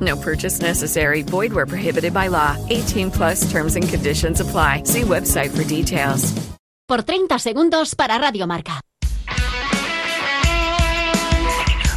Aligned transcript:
No 0.00 0.16
purchase 0.16 0.60
necessary. 0.62 1.22
Void 1.22 1.52
where 1.52 1.66
prohibited 1.66 2.12
by 2.12 2.28
law. 2.28 2.56
18 2.68 3.10
plus 3.10 3.50
terms 3.50 3.76
and 3.76 3.88
conditions 3.88 4.40
apply. 4.40 4.84
See 4.84 5.02
website 5.02 5.50
for 5.50 5.64
details. 5.64 6.32
Por 6.86 7.02
30 7.02 7.38
segundos 7.38 7.94
para 7.94 8.18
Radio 8.18 8.46
Marca. 8.46 8.80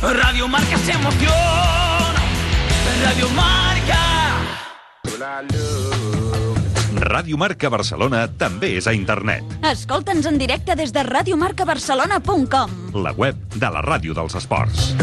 Radio 0.01 0.47
Marca 0.47 0.77
se 0.77 0.91
emociona. 0.91 2.21
Radio 3.05 3.29
Marca. 3.29 3.99
Ràdio 7.03 7.37
Marca 7.37 7.69
Barcelona 7.69 8.27
també 8.39 8.77
és 8.79 8.87
a 8.87 8.93
internet. 8.95 9.43
Escolta'ns 9.69 10.27
en 10.29 10.37
directe 10.39 10.75
des 10.79 10.93
de 10.95 11.03
radiomarcabarcelona.com. 11.03 12.77
La 13.03 13.11
web 13.13 13.39
de 13.55 13.71
la 13.75 13.81
ràdio 13.83 14.15
dels 14.17 14.35
esports. 14.39 14.93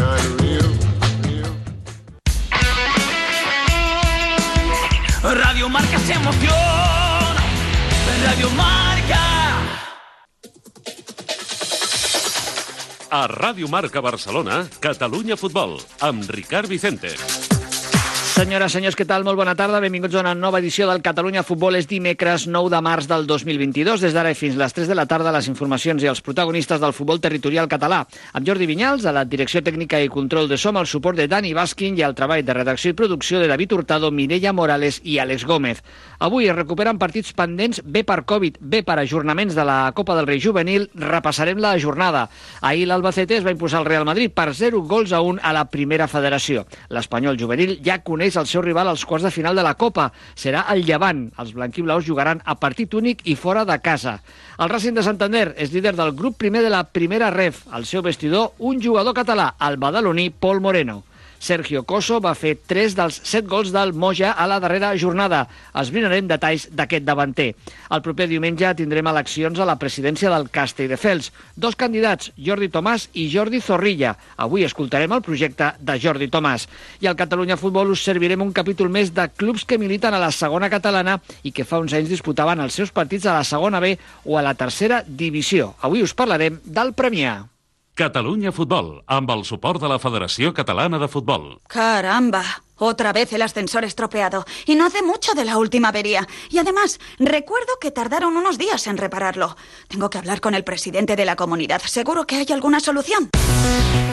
Radio 5.23 5.69
Marca 5.69 5.99
se 5.99 6.13
emociona. 6.13 7.43
Radio 8.25 8.49
Marca. 8.51 9.21
A 13.11 13.27
Ràdio 13.27 13.67
Marca 13.67 14.01
Barcelona, 14.01 14.65
Catalunya 14.79 15.37
Futbol, 15.37 15.77
amb 15.99 16.25
Ricard 16.29 16.67
Vicente. 16.67 17.50
Senyores, 18.41 18.73
senyors, 18.73 18.95
què 18.97 19.05
tal? 19.05 19.21
Molt 19.21 19.37
bona 19.37 19.53
tarda. 19.53 19.77
Benvinguts 19.83 20.15
a 20.17 20.21
una 20.23 20.31
nova 20.33 20.57
edició 20.57 20.87
del 20.89 21.03
Catalunya 21.05 21.43
Futbol. 21.45 21.75
És 21.77 21.85
dimecres 21.85 22.47
9 22.49 22.71
de 22.73 22.79
març 22.81 23.05
del 23.05 23.27
2022. 23.29 24.01
Des 24.01 24.15
d'ara 24.15 24.31
fins 24.33 24.55
les 24.57 24.73
3 24.73 24.87
de 24.89 24.95
la 24.97 25.05
tarda, 25.05 25.29
les 25.35 25.45
informacions 25.45 26.01
i 26.01 26.07
els 26.09 26.23
protagonistes 26.25 26.81
del 26.81 26.95
futbol 26.97 27.21
territorial 27.21 27.69
català. 27.69 27.99
Amb 28.33 28.47
Jordi 28.49 28.65
Vinyals, 28.65 29.05
a 29.05 29.13
la 29.13 29.27
direcció 29.29 29.61
tècnica 29.61 29.99
i 30.01 30.09
control 30.09 30.49
de 30.49 30.57
som, 30.57 30.79
el 30.81 30.89
suport 30.89 31.21
de 31.21 31.27
Dani 31.29 31.53
Baskin 31.53 31.99
i 31.99 32.01
el 32.01 32.15
treball 32.17 32.41
de 32.41 32.55
redacció 32.57 32.95
i 32.95 32.97
producció 32.97 33.37
de 33.37 33.51
David 33.51 33.75
Hurtado, 33.77 34.09
Mireia 34.09 34.55
Morales 34.57 34.97
i 35.03 35.19
Àlex 35.21 35.45
Gómez. 35.45 35.85
Avui 36.17 36.49
es 36.49 36.57
recuperen 36.57 36.97
partits 36.97 37.37
pendents, 37.37 37.83
bé 37.85 38.01
per 38.01 38.23
Covid, 38.25 38.57
bé 38.57 38.81
per 38.81 38.97
ajornaments 39.03 39.53
de 39.53 39.67
la 39.69 39.91
Copa 39.93 40.17
del 40.17 40.25
Rei 40.25 40.41
Juvenil. 40.41 40.89
Repassarem 40.95 41.61
la 41.61 41.75
jornada. 41.77 42.25
Ahir 42.61 42.89
l'Albacete 42.89 43.37
es 43.37 43.45
va 43.45 43.53
imposar 43.53 43.83
al 43.83 43.89
Real 43.91 44.09
Madrid 44.09 44.33
per 44.33 44.49
0 44.55 44.81
gols 44.89 45.13
a 45.13 45.21
1 45.21 45.45
a 45.45 45.53
la 45.53 45.67
primera 45.69 46.09
federació. 46.09 46.65
L'Espanyol 46.89 47.37
juvenil 47.37 47.77
ja 47.85 48.01
coneix 48.01 48.30
el 48.39 48.47
seu 48.47 48.61
rival 48.61 48.87
als 48.87 49.03
quarts 49.05 49.25
de 49.27 49.31
final 49.33 49.55
de 49.55 49.65
la 49.65 49.75
Copa. 49.75 50.11
Serà 50.35 50.65
el 50.73 50.85
Llevant. 50.87 51.25
Els 51.41 51.53
blanquiblaus 51.57 52.07
jugaran 52.07 52.41
a 52.45 52.55
partit 52.59 52.93
únic 52.93 53.25
i 53.25 53.35
fora 53.35 53.65
de 53.65 53.77
casa. 53.83 54.19
El 54.57 54.69
Racing 54.69 54.95
de 54.95 55.03
Santander 55.03 55.47
és 55.57 55.73
líder 55.73 55.95
del 55.97 56.15
grup 56.15 56.37
primer 56.37 56.63
de 56.63 56.71
la 56.73 56.83
primera 56.83 57.31
ref. 57.33 57.65
Al 57.71 57.85
seu 57.85 58.03
vestidor, 58.05 58.53
un 58.59 58.81
jugador 58.81 59.17
català, 59.17 59.55
el 59.67 59.77
badaloní 59.81 60.29
Pol 60.31 60.61
Moreno. 60.61 61.01
Sergio 61.41 61.81
Coso 61.89 62.19
va 62.21 62.35
fer 62.37 62.53
3 62.69 62.93
dels 62.93 63.17
7 63.25 63.49
gols 63.49 63.71
del 63.73 63.95
Moja 63.97 64.29
a 64.37 64.45
la 64.45 64.59
darrera 64.61 64.91
jornada. 64.95 65.47
Esbrinarem 65.81 66.27
detalls 66.29 66.67
d'aquest 66.69 67.07
davanter. 67.07 67.47
El 67.89 68.03
proper 68.05 68.27
diumenge 68.29 68.69
tindrem 68.77 69.09
eleccions 69.09 69.57
a 69.57 69.65
la 69.65 69.75
presidència 69.81 70.29
del 70.29 70.47
Castelldefels. 70.53 71.31
Dos 71.57 71.75
candidats, 71.75 72.29
Jordi 72.37 72.69
Tomàs 72.69 73.07
i 73.17 73.25
Jordi 73.33 73.59
Zorrilla. 73.65 74.13
Avui 74.37 74.67
escoltarem 74.67 75.17
el 75.17 75.25
projecte 75.25 75.73
de 75.79 75.97
Jordi 75.99 76.29
Tomàs. 76.29 76.67
I 77.01 77.09
al 77.09 77.17
Catalunya 77.17 77.57
Futbol 77.57 77.95
us 77.95 78.05
servirem 78.05 78.45
un 78.45 78.53
capítol 78.53 78.93
més 78.93 79.09
de 79.15 79.25
clubs 79.33 79.65
que 79.65 79.81
militen 79.81 80.13
a 80.13 80.21
la 80.21 80.29
segona 80.31 80.69
catalana 80.69 81.17
i 81.41 81.51
que 81.51 81.65
fa 81.65 81.81
uns 81.81 81.97
anys 81.97 82.13
disputaven 82.13 82.61
els 82.61 82.77
seus 82.77 82.93
partits 82.93 83.25
a 83.25 83.39
la 83.39 83.47
segona 83.47 83.81
B 83.81 83.95
o 84.25 84.37
a 84.37 84.45
la 84.45 84.53
tercera 84.53 85.01
divisió. 85.07 85.73
Avui 85.81 86.05
us 86.05 86.13
parlarem 86.13 86.61
del 86.65 86.93
Premià. 86.93 87.50
Catalunya 88.01 88.49
Futbol, 88.49 89.03
amb 89.05 89.29
el 89.29 89.43
suport 89.45 89.77
de 89.77 89.89
la 89.91 89.99
Federació 90.01 90.55
Catalana 90.57 90.97
de 90.97 91.05
Futbol. 91.05 91.59
Caramba, 91.69 92.41
otra 92.77 93.13
vez 93.13 93.31
el 93.33 93.43
ascensor 93.43 93.85
estropeado. 93.85 94.43
Y 94.65 94.73
no 94.73 94.87
hace 94.87 95.03
mucho 95.03 95.35
de 95.35 95.45
la 95.45 95.59
última 95.59 95.89
avería. 95.89 96.27
Y 96.49 96.57
además, 96.57 96.99
recuerdo 97.19 97.77
que 97.79 97.91
tardaron 97.91 98.37
unos 98.37 98.57
días 98.57 98.87
en 98.87 98.97
repararlo. 98.97 99.55
Tengo 99.87 100.09
que 100.09 100.17
hablar 100.17 100.41
con 100.41 100.55
el 100.55 100.63
presidente 100.63 101.15
de 101.15 101.25
la 101.25 101.35
comunidad. 101.35 101.79
¿Seguro 101.85 102.25
que 102.25 102.37
hay 102.37 102.47
alguna 102.49 102.79
solución? 102.79 103.29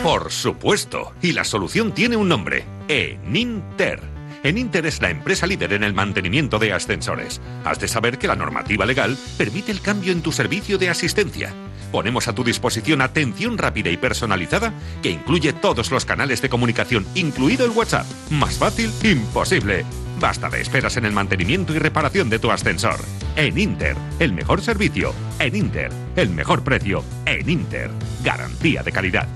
Por 0.02 0.30
supuesto. 0.30 1.14
Y 1.22 1.32
la 1.32 1.44
solución 1.44 1.92
tiene 1.92 2.16
un 2.16 2.28
nombre. 2.28 2.66
Eninter. 2.88 4.02
Eninter 4.42 4.84
es 4.84 5.00
la 5.00 5.08
empresa 5.08 5.46
líder 5.46 5.72
en 5.72 5.82
el 5.82 5.94
mantenimiento 5.94 6.58
de 6.58 6.74
ascensores. 6.74 7.40
Has 7.64 7.80
de 7.80 7.88
saber 7.88 8.18
que 8.18 8.28
la 8.28 8.36
normativa 8.36 8.84
legal 8.84 9.16
permite 9.38 9.72
el 9.72 9.80
cambio 9.80 10.12
en 10.12 10.20
tu 10.20 10.30
servicio 10.30 10.76
de 10.76 10.90
asistencia. 10.90 11.54
Ponemos 11.90 12.28
a 12.28 12.34
tu 12.34 12.44
disposición 12.44 13.00
atención 13.00 13.58
rápida 13.58 13.90
y 13.90 13.96
personalizada 13.96 14.72
que 15.02 15.10
incluye 15.10 15.52
todos 15.52 15.90
los 15.90 16.04
canales 16.04 16.42
de 16.42 16.48
comunicación, 16.48 17.06
incluido 17.14 17.64
el 17.64 17.70
WhatsApp. 17.70 18.06
Más 18.30 18.58
fácil, 18.58 18.92
imposible. 19.02 19.84
Basta 20.20 20.50
de 20.50 20.60
esperas 20.60 20.96
en 20.96 21.04
el 21.04 21.12
mantenimiento 21.12 21.74
y 21.74 21.78
reparación 21.78 22.28
de 22.28 22.38
tu 22.38 22.50
ascensor. 22.50 23.00
En 23.36 23.56
Inter, 23.56 23.96
el 24.18 24.32
mejor 24.32 24.60
servicio. 24.60 25.14
En 25.38 25.54
Inter, 25.54 25.92
el 26.16 26.30
mejor 26.30 26.64
precio. 26.64 27.04
En 27.24 27.48
Inter, 27.48 27.90
garantía 28.24 28.82
de 28.82 28.92
calidad. 28.92 29.28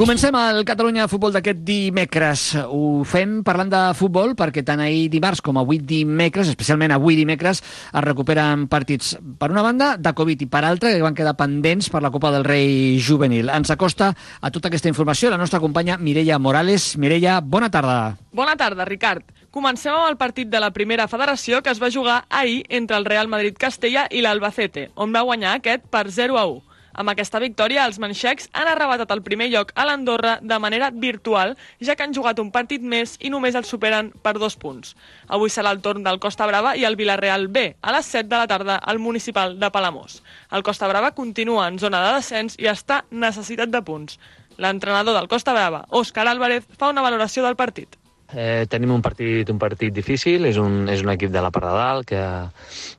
Comencem 0.00 0.32
el 0.32 0.62
Catalunya 0.64 1.04
Futbol 1.12 1.34
d'aquest 1.34 1.58
dimecres. 1.60 2.42
Ho 2.72 3.02
fem 3.04 3.42
parlant 3.44 3.68
de 3.68 3.80
futbol 3.98 4.30
perquè 4.32 4.62
tant 4.64 4.80
ahir 4.80 5.10
dimarts 5.12 5.42
com 5.44 5.58
avui 5.60 5.76
dimecres, 5.76 6.48
especialment 6.48 6.94
avui 6.94 7.18
dimecres, 7.18 7.60
es 7.60 8.04
recuperen 8.06 8.62
partits, 8.72 9.10
per 9.36 9.50
una 9.52 9.60
banda, 9.60 9.90
de 10.00 10.14
Covid 10.16 10.40
i 10.40 10.48
per 10.48 10.62
altra, 10.64 10.94
que 10.94 11.04
van 11.04 11.18
quedar 11.18 11.34
pendents 11.36 11.90
per 11.92 12.00
la 12.00 12.08
Copa 12.14 12.30
del 12.32 12.48
Rei 12.48 12.96
Juvenil. 12.96 13.52
Ens 13.52 13.74
acosta 13.76 14.14
a 14.40 14.48
tota 14.48 14.72
aquesta 14.72 14.88
informació 14.88 15.28
la 15.28 15.36
nostra 15.36 15.60
companya 15.60 15.98
Mireia 16.00 16.40
Morales. 16.40 16.94
Mireia, 16.96 17.42
bona 17.44 17.68
tarda. 17.68 18.16
Bona 18.32 18.56
tarda, 18.56 18.88
Ricard. 18.88 19.28
Comencem 19.52 19.92
amb 19.92 20.08
el 20.08 20.16
partit 20.16 20.48
de 20.48 20.64
la 20.64 20.72
primera 20.72 21.10
federació 21.12 21.60
que 21.60 21.76
es 21.76 21.82
va 21.82 21.92
jugar 21.92 22.22
ahir 22.30 22.64
entre 22.70 22.96
el 22.96 23.04
Real 23.04 23.28
Madrid 23.28 23.60
Castella 23.60 24.08
i 24.08 24.24
l'Albacete, 24.24 24.88
on 24.96 25.12
va 25.12 25.26
guanyar 25.28 25.58
aquest 25.58 25.84
per 25.92 26.08
0 26.08 26.40
a 26.40 26.48
1. 26.48 26.69
Amb 26.92 27.12
aquesta 27.12 27.38
victòria, 27.38 27.84
els 27.86 28.00
manxecs 28.02 28.48
han 28.52 28.68
arrebatat 28.70 29.12
el 29.14 29.22
primer 29.22 29.46
lloc 29.52 29.70
a 29.78 29.84
l'Andorra 29.86 30.38
de 30.42 30.58
manera 30.58 30.90
virtual, 30.90 31.54
ja 31.80 31.94
que 31.94 32.02
han 32.02 32.14
jugat 32.16 32.42
un 32.42 32.50
partit 32.50 32.82
més 32.82 33.14
i 33.20 33.30
només 33.30 33.54
el 33.54 33.68
superen 33.68 34.10
per 34.24 34.34
dos 34.38 34.56
punts. 34.58 34.96
Avui 35.28 35.52
serà 35.54 35.70
el 35.70 35.82
torn 35.84 36.02
del 36.06 36.18
Costa 36.18 36.48
Brava 36.50 36.74
i 36.76 36.84
el 36.88 36.98
Villarreal 36.98 37.46
B, 37.48 37.76
a 37.80 37.94
les 37.94 38.10
7 38.10 38.26
de 38.26 38.42
la 38.42 38.50
tarda 38.50 38.76
al 38.76 38.98
municipal 38.98 39.58
de 39.60 39.70
Palamós. 39.70 40.20
El 40.50 40.66
Costa 40.66 40.88
Brava 40.88 41.14
continua 41.14 41.68
en 41.68 41.78
zona 41.78 42.02
de 42.06 42.18
descens 42.18 42.58
i 42.58 42.66
està 42.72 43.04
necessitat 43.10 43.70
de 43.70 43.84
punts. 43.86 44.18
L'entrenador 44.58 45.14
del 45.16 45.30
Costa 45.30 45.54
Brava, 45.54 45.86
Òscar 45.88 46.26
Álvarez, 46.28 46.66
fa 46.76 46.90
una 46.90 47.06
valoració 47.06 47.46
del 47.46 47.56
partit. 47.56 47.99
Eh, 48.34 48.66
tenim 48.70 48.92
un 48.94 49.02
partit, 49.02 49.48
un 49.50 49.58
partit 49.58 49.90
difícil, 49.94 50.44
és 50.46 50.58
un, 50.62 50.84
és 50.92 51.02
un 51.02 51.10
equip 51.10 51.32
de 51.34 51.42
la 51.42 51.50
part 51.50 51.66
de 51.66 51.72
dalt 51.74 52.06
que, 52.06 52.22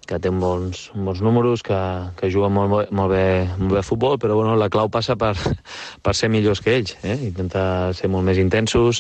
que 0.09 0.19
té 0.19 0.31
bons, 0.33 0.89
bons 0.91 1.21
números, 1.23 1.63
que, 1.63 1.77
que 2.19 2.31
juga 2.33 2.49
molt, 2.51 2.91
molt, 2.91 3.13
bé, 3.13 3.47
molt 3.57 3.77
bé 3.77 3.79
a 3.79 3.85
futbol, 3.85 4.17
però 4.19 4.35
bueno, 4.35 4.57
la 4.59 4.67
clau 4.73 4.91
passa 4.91 5.15
per, 5.15 5.31
per 6.03 6.15
ser 6.17 6.31
millors 6.33 6.59
que 6.59 6.75
ells, 6.75 6.97
eh? 7.03 7.15
intentar 7.29 7.93
ser 7.95 8.11
molt 8.11 8.27
més 8.27 8.41
intensos, 8.43 8.99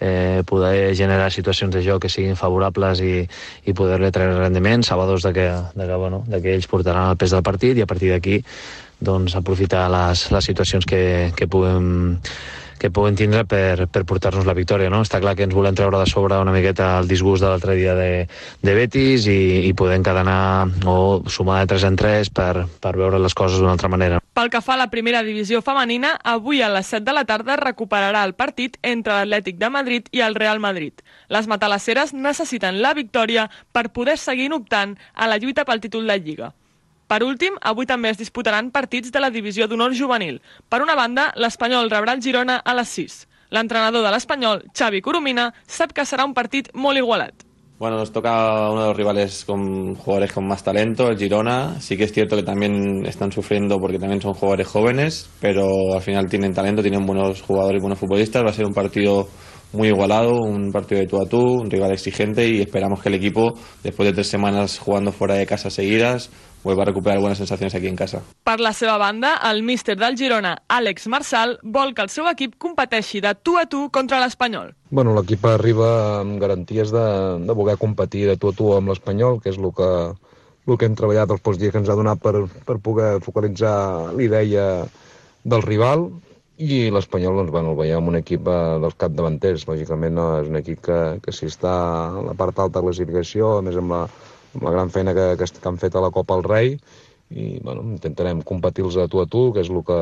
eh, 0.00 0.44
poder 0.46 0.92
generar 0.96 1.32
situacions 1.32 1.72
de 1.72 1.84
joc 1.86 2.04
que 2.04 2.12
siguin 2.12 2.36
favorables 2.36 3.00
i, 3.00 3.24
i 3.64 3.76
poder-li 3.76 4.12
treure 4.12 4.36
rendiment, 4.42 4.84
sabedors 4.84 5.24
de 5.24 5.34
que, 5.36 5.48
de, 5.74 5.86
que, 5.88 5.96
bueno, 5.96 6.24
de 6.28 6.44
que 6.44 6.54
ells 6.58 6.68
portaran 6.68 7.14
el 7.14 7.20
pes 7.20 7.32
del 7.32 7.46
partit 7.46 7.80
i 7.80 7.86
a 7.86 7.88
partir 7.88 8.12
d'aquí 8.12 8.42
doncs, 9.00 9.32
aprofitar 9.36 9.88
les, 9.88 10.28
les 10.28 10.44
situacions 10.44 10.84
que, 10.84 11.32
que 11.36 11.48
puguem 11.48 12.18
que 12.80 12.90
puguin 12.90 13.18
tindre 13.18 13.44
per, 13.44 13.86
per 13.92 14.06
portar-nos 14.08 14.48
la 14.48 14.56
victòria. 14.56 14.88
No? 14.90 15.02
Està 15.04 15.20
clar 15.20 15.36
que 15.36 15.44
ens 15.44 15.54
volem 15.54 15.76
treure 15.76 16.00
de 16.00 16.08
sobre 16.08 16.38
una 16.40 16.54
miqueta 16.54 16.94
el 16.98 17.10
disgust 17.10 17.44
de 17.44 17.50
l'altre 17.50 17.76
dia 17.76 17.94
de, 17.98 18.26
de 18.64 18.76
Betis 18.76 19.28
i, 19.28 19.68
i 19.68 19.74
podem 19.76 20.02
cadenar 20.06 20.40
o 20.88 21.20
sumar 21.28 21.60
de 21.60 21.74
3 21.74 21.88
en 21.90 22.00
3 22.00 22.32
per, 22.34 22.52
per 22.80 22.94
veure 22.96 23.20
les 23.20 23.36
coses 23.36 23.60
d'una 23.60 23.76
altra 23.76 23.92
manera. 23.92 24.22
Pel 24.34 24.48
que 24.48 24.62
fa 24.64 24.78
a 24.78 24.80
la 24.80 24.88
primera 24.88 25.20
divisió 25.26 25.60
femenina, 25.60 26.14
avui 26.24 26.62
a 26.64 26.70
les 26.72 26.88
7 26.88 27.04
de 27.04 27.14
la 27.16 27.26
tarda 27.28 27.58
recuperarà 27.60 28.24
el 28.24 28.32
partit 28.38 28.78
entre 28.82 29.18
l'Atlètic 29.20 29.60
de 29.60 29.70
Madrid 29.74 30.08
i 30.16 30.24
el 30.24 30.38
Real 30.38 30.62
Madrid. 30.64 31.04
Les 31.28 31.50
matalasseres 31.50 32.14
necessiten 32.16 32.80
la 32.80 32.94
victòria 32.96 33.50
per 33.76 33.90
poder 33.92 34.16
seguir 34.18 34.48
optant 34.56 34.96
a 35.14 35.28
la 35.28 35.36
lluita 35.38 35.66
pel 35.68 35.84
títol 35.84 36.08
de 36.08 36.18
Lliga. 36.18 36.54
Per 37.10 37.24
últim, 37.26 37.56
avui 37.66 37.88
també 37.90 38.12
es 38.12 38.20
disputaran 38.20 38.68
partits 38.70 39.10
de 39.10 39.18
la 39.18 39.32
divisió 39.34 39.66
d'honor 39.66 39.96
juvenil. 39.98 40.36
Per 40.70 40.78
una 40.78 40.94
banda, 40.94 41.32
l'Espanyol 41.34 41.90
rebrà 41.90 42.14
el 42.14 42.22
Girona 42.22 42.60
a 42.62 42.74
les 42.78 42.92
6. 42.94 43.16
L'entrenador 43.50 44.04
de 44.06 44.12
l'Espanyol, 44.14 44.62
Xavi 44.70 45.00
Coromina, 45.02 45.48
sap 45.66 45.90
que 45.90 46.04
serà 46.06 46.22
un 46.22 46.36
partit 46.38 46.70
molt 46.72 47.02
igualat. 47.02 47.42
Bueno, 47.80 47.96
nos 47.96 48.12
toca 48.12 48.30
uno 48.70 48.82
de 48.82 48.88
los 48.88 48.96
rivales 48.96 49.44
con 49.44 49.96
jugadores 49.96 50.32
con 50.32 50.46
más 50.46 50.62
talento, 50.62 51.08
el 51.08 51.18
Girona. 51.18 51.80
Sí 51.80 51.96
que 51.96 52.04
es 52.04 52.12
cierto 52.12 52.36
que 52.36 52.44
también 52.44 53.04
están 53.04 53.32
sufriendo 53.32 53.78
porque 53.80 53.98
también 53.98 54.20
son 54.20 54.34
jugadores 54.34 54.68
jóvenes, 54.68 55.28
pero 55.40 55.94
al 55.94 56.02
final 56.02 56.28
tienen 56.28 56.52
talento, 56.52 56.80
tienen 56.80 57.04
buenos 57.04 57.42
jugadores 57.42 57.80
y 57.80 57.82
buenos 57.82 57.98
futbolistas. 57.98 58.44
Va 58.44 58.50
a 58.50 58.52
ser 58.52 58.66
un 58.66 58.74
partido 58.74 59.26
muy 59.72 59.88
igualado, 59.88 60.42
un 60.42 60.70
partido 60.72 61.00
de 61.00 61.06
tú 61.06 61.20
a 61.20 61.26
tú, 61.26 61.40
un 61.40 61.70
rival 61.70 61.92
exigente 61.92 62.46
y 62.48 62.60
esperamos 62.60 63.02
que 63.02 63.08
el 63.08 63.14
equipo, 63.14 63.54
después 63.82 64.08
de 64.08 64.12
tres 64.12 64.26
semanas 64.26 64.78
jugando 64.78 65.12
fuera 65.12 65.34
de 65.34 65.46
casa 65.46 65.70
seguidas, 65.70 66.30
vuelva 66.62 66.82
a 66.82 66.86
recuperar 66.86 67.20
buenas 67.20 67.38
sensaciones 67.38 67.74
aquí 67.74 67.86
en 67.86 67.96
casa. 67.96 68.22
Per 68.44 68.60
la 68.60 68.72
seva 68.72 68.96
banda, 68.98 69.36
el 69.50 69.62
míster 69.62 69.96
del 69.98 70.16
Girona, 70.16 70.56
Àlex 70.68 71.08
Marsal, 71.08 71.58
vol 71.62 71.94
que 71.94 72.04
el 72.04 72.12
seu 72.12 72.28
equip 72.30 72.56
competeixi 72.60 73.20
de 73.24 73.34
tu 73.34 73.56
a 73.58 73.66
tu 73.66 73.88
contra 73.90 74.20
l'Espanyol. 74.20 74.74
Bueno, 74.90 75.14
l'equip 75.16 75.44
arriba 75.48 76.20
amb 76.20 76.40
garanties 76.42 76.92
de, 76.94 77.06
de 77.46 77.56
voler 77.56 77.78
competir 77.80 78.26
de 78.28 78.36
tu 78.36 78.50
a 78.50 78.56
tu 78.56 78.72
amb 78.76 78.92
l'Espanyol, 78.92 79.40
que 79.40 79.52
és 79.54 79.60
el 79.60 79.70
que, 79.76 79.90
el 80.68 80.78
que 80.78 80.88
hem 80.88 80.96
treballat 80.98 81.30
els 81.30 81.44
pocs 81.44 81.60
dies 81.60 81.72
que 81.72 81.80
ens 81.82 81.92
ha 81.92 81.98
donat 81.98 82.20
per, 82.22 82.44
per 82.66 82.80
poder 82.82 83.12
focalitzar 83.24 84.16
l'idea 84.16 84.66
del 85.44 85.62
rival, 85.64 86.10
i 86.60 86.90
l'Espanyol, 86.92 87.38
doncs, 87.38 87.52
bueno, 87.54 87.70
el 87.72 87.78
veiem 87.78 88.08
un 88.10 88.18
equip 88.18 88.48
eh, 88.52 88.56
dels 88.82 88.96
capdavanters. 89.00 89.64
Lògicament 89.64 90.12
no, 90.12 90.26
és 90.42 90.50
un 90.50 90.58
equip 90.60 90.82
que, 90.84 90.98
que 91.24 91.32
si 91.32 91.48
està 91.48 91.72
a 92.10 92.24
la 92.26 92.34
part 92.36 92.58
alta 92.60 92.82
de 92.82 92.84
la 92.84 92.90
classificació, 92.90 93.54
a 93.56 93.62
més 93.64 93.78
amb 93.80 93.94
la, 93.94 94.02
la 94.60 94.74
gran 94.74 94.90
feina 94.90 95.14
que, 95.14 95.36
que, 95.38 95.48
que 95.60 95.68
han 95.68 95.78
fet 95.78 95.94
a 95.94 96.02
la 96.04 96.10
Copa 96.14 96.36
al 96.36 96.44
Rei, 96.44 96.76
i 97.30 97.60
bueno, 97.62 97.84
intentarem 97.94 98.42
competir-los 98.42 98.98
a 98.98 99.08
tu 99.08 99.22
a 99.22 99.26
tu, 99.30 99.50
que 99.54 99.62
és 99.62 99.70
el 99.70 99.82
que, 99.86 99.98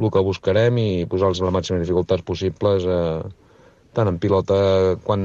el 0.00 0.10
que 0.10 0.22
buscarem, 0.24 0.78
i 0.80 1.06
posar-los 1.10 1.42
la 1.44 1.52
màxima 1.54 1.80
dificultats 1.82 2.24
possibles, 2.24 2.86
eh, 2.88 3.44
tant 3.94 4.10
en 4.10 4.18
pilota 4.18 4.56
quan 5.04 5.24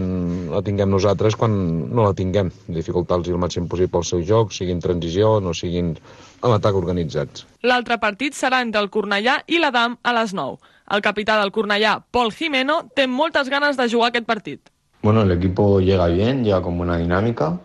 la 0.51 0.61
tinguem 0.65 0.91
nosaltres, 0.91 1.37
quan 1.39 1.53
no 1.89 2.05
la 2.05 2.15
tinguem. 2.15 2.51
Dificultar-los 2.67 3.31
el 3.31 3.39
màxim 3.41 3.69
possible 3.71 4.03
el 4.03 4.07
seu 4.07 4.25
joc, 4.25 4.51
siguin 4.53 4.83
transició, 4.83 5.37
no 5.41 5.55
siguin 5.57 5.95
a 6.41 6.51
l'atac 6.51 6.77
organitzats. 6.77 7.47
L'altre 7.65 7.97
partit 8.03 8.37
serà 8.37 8.61
entre 8.65 8.83
el 8.83 8.91
Cornellà 8.93 9.39
i 9.47 9.63
l'Adam 9.63 9.97
a 10.03 10.13
les 10.19 10.35
9. 10.35 10.59
El 10.95 11.01
capità 11.05 11.37
del 11.39 11.53
Cornellà, 11.53 11.99
Pol 12.11 12.31
Jimeno, 12.33 12.81
té 12.95 13.05
moltes 13.07 13.49
ganes 13.49 13.77
de 13.77 13.89
jugar 13.89 14.09
aquest 14.09 14.25
partit. 14.29 14.69
Bueno, 15.01 15.21
el 15.21 15.31
equipo 15.31 15.79
llega 15.79 16.07
bien, 16.07 16.43
llega 16.43 16.61
con 16.61 16.77
buena 16.77 16.97
dinámica. 16.97 17.57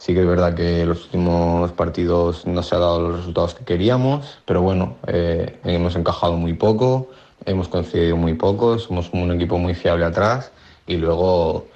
Sí 0.00 0.14
que 0.14 0.20
es 0.22 0.26
verdad 0.26 0.54
que 0.54 0.86
los 0.86 1.04
últimos 1.04 1.72
partidos 1.72 2.46
no 2.46 2.62
se 2.62 2.74
ha 2.74 2.78
dado 2.78 3.02
los 3.02 3.18
resultados 3.18 3.54
que 3.54 3.66
queríamos, 3.66 4.38
pero 4.46 4.62
bueno, 4.62 4.96
eh, 5.06 5.60
hemos 5.62 5.94
encajado 5.94 6.38
muy 6.38 6.54
poco, 6.54 7.10
hemos 7.44 7.68
concedido 7.68 8.16
muy 8.16 8.32
poco, 8.32 8.78
somos 8.78 9.10
un 9.12 9.30
equipo 9.32 9.58
muy 9.58 9.74
fiable 9.74 10.06
atrás 10.06 10.52
y 10.86 10.96
luego 10.96 11.66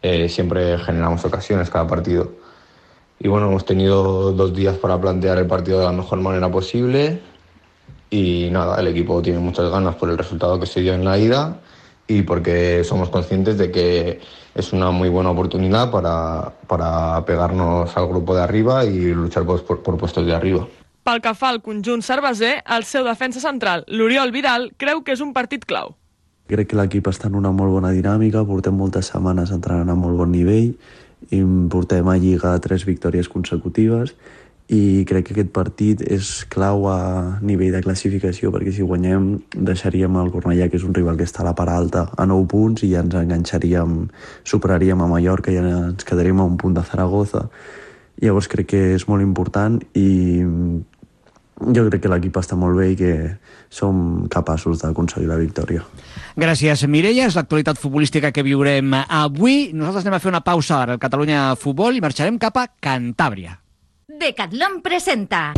eh, 0.00 0.30
siempre 0.30 0.78
generamos 0.78 1.26
ocasiones 1.26 1.68
cada 1.68 1.86
partido. 1.86 2.32
Y 3.20 3.28
bueno, 3.28 3.48
hemos 3.48 3.66
tenido 3.66 4.32
dos 4.32 4.54
días 4.54 4.78
para 4.78 4.98
plantear 4.98 5.36
el 5.36 5.46
partido 5.46 5.80
de 5.80 5.84
la 5.84 5.92
mejor 5.92 6.22
manera 6.22 6.50
posible 6.50 7.20
y 8.08 8.48
nada, 8.50 8.80
el 8.80 8.86
equipo 8.86 9.20
tiene 9.20 9.40
muchas 9.40 9.70
ganas 9.70 9.94
por 9.96 10.08
el 10.08 10.16
resultado 10.16 10.58
que 10.58 10.64
se 10.64 10.80
dio 10.80 10.94
en 10.94 11.04
la 11.04 11.18
ida 11.18 11.60
y 12.06 12.22
porque 12.22 12.84
somos 12.84 13.08
conscientes 13.08 13.58
de 13.58 13.70
que 13.70 14.20
es 14.54 14.72
una 14.72 14.90
muy 14.90 15.08
buena 15.08 15.30
oportunidad 15.30 15.90
para, 15.90 16.52
para 16.66 17.24
pegarnos 17.24 17.96
al 17.96 18.06
grupo 18.08 18.34
de 18.34 18.42
arriba 18.42 18.84
y 18.84 19.12
luchar 19.14 19.44
por, 19.44 19.64
por, 19.64 19.82
por 19.82 19.96
puestos 19.96 20.26
de 20.26 20.34
arriba. 20.34 20.66
Pel 21.04 21.20
que 21.20 21.34
fa 21.36 21.50
al 21.52 21.60
conjunt 21.60 22.00
cerveser, 22.00 22.62
el 22.64 22.86
seu 22.88 23.04
defensa 23.04 23.40
central, 23.42 23.82
l'Oriol 23.92 24.30
Vidal, 24.32 24.70
creu 24.80 25.02
que 25.04 25.12
és 25.12 25.20
un 25.20 25.34
partit 25.36 25.66
clau. 25.68 25.92
Crec 26.48 26.70
que 26.70 26.78
l'equip 26.78 27.10
està 27.10 27.28
en 27.28 27.36
una 27.36 27.52
molt 27.52 27.74
bona 27.76 27.90
dinàmica, 27.92 28.44
portem 28.48 28.72
moltes 28.76 29.10
setmanes 29.12 29.52
entrenant 29.52 29.92
a 29.92 29.98
molt 29.98 30.16
bon 30.16 30.32
nivell 30.32 30.72
i 31.28 31.42
portem 31.72 32.08
a 32.08 32.16
Lliga 32.20 32.54
tres 32.64 32.86
victòries 32.88 33.28
consecutives 33.28 34.14
i 34.72 35.04
crec 35.04 35.26
que 35.28 35.34
aquest 35.34 35.50
partit 35.52 36.00
és 36.08 36.28
clau 36.48 36.86
a 36.88 37.38
nivell 37.44 37.74
de 37.74 37.82
classificació 37.84 38.48
perquè 38.52 38.72
si 38.72 38.86
guanyem 38.86 39.26
deixaríem 39.52 40.16
el 40.16 40.32
Cornellà 40.32 40.70
que 40.72 40.78
és 40.80 40.86
un 40.88 40.94
rival 40.96 41.18
que 41.20 41.26
està 41.28 41.42
a 41.42 41.50
la 41.50 41.54
part 41.58 41.72
alta 41.72 42.06
a 42.16 42.24
9 42.24 42.48
punts 42.48 42.86
i 42.86 42.94
ja 42.94 43.02
ens 43.04 43.12
enganxaríem 43.20 44.06
superaríem 44.48 45.04
a 45.04 45.10
Mallorca 45.10 45.52
i 45.52 45.58
ja 45.58 45.66
ens 45.68 46.08
quedaríem 46.08 46.40
a 46.40 46.48
un 46.48 46.56
punt 46.56 46.78
de 46.78 46.86
Zaragoza 46.88 47.44
llavors 48.22 48.48
crec 48.48 48.72
que 48.72 48.82
és 48.94 49.04
molt 49.08 49.20
important 49.26 49.80
i 49.92 50.08
jo 51.60 51.84
crec 51.88 52.02
que 52.02 52.10
l'equip 52.10 52.40
està 52.40 52.56
molt 52.58 52.80
bé 52.80 52.90
i 52.92 52.98
que 52.98 53.12
som 53.70 54.26
capaços 54.30 54.82
d'aconseguir 54.82 55.28
la 55.30 55.38
victòria. 55.38 55.84
Gràcies, 56.34 56.82
Mireia. 56.90 57.28
És 57.28 57.38
l'actualitat 57.38 57.78
futbolística 57.78 58.32
que 58.34 58.42
viurem 58.42 58.94
avui. 59.06 59.70
Nosaltres 59.72 60.04
anem 60.04 60.18
a 60.18 60.22
fer 60.22 60.32
una 60.34 60.44
pausa 60.46 60.82
ara 60.82 60.96
al 60.96 61.02
Catalunya 61.02 61.52
Futbol 61.54 61.94
i 61.94 62.02
marxarem 62.02 62.40
cap 62.42 62.58
a 62.58 62.66
Cantàbria. 62.82 63.60
Decathlon 64.24 64.80
presenta. 64.80 65.52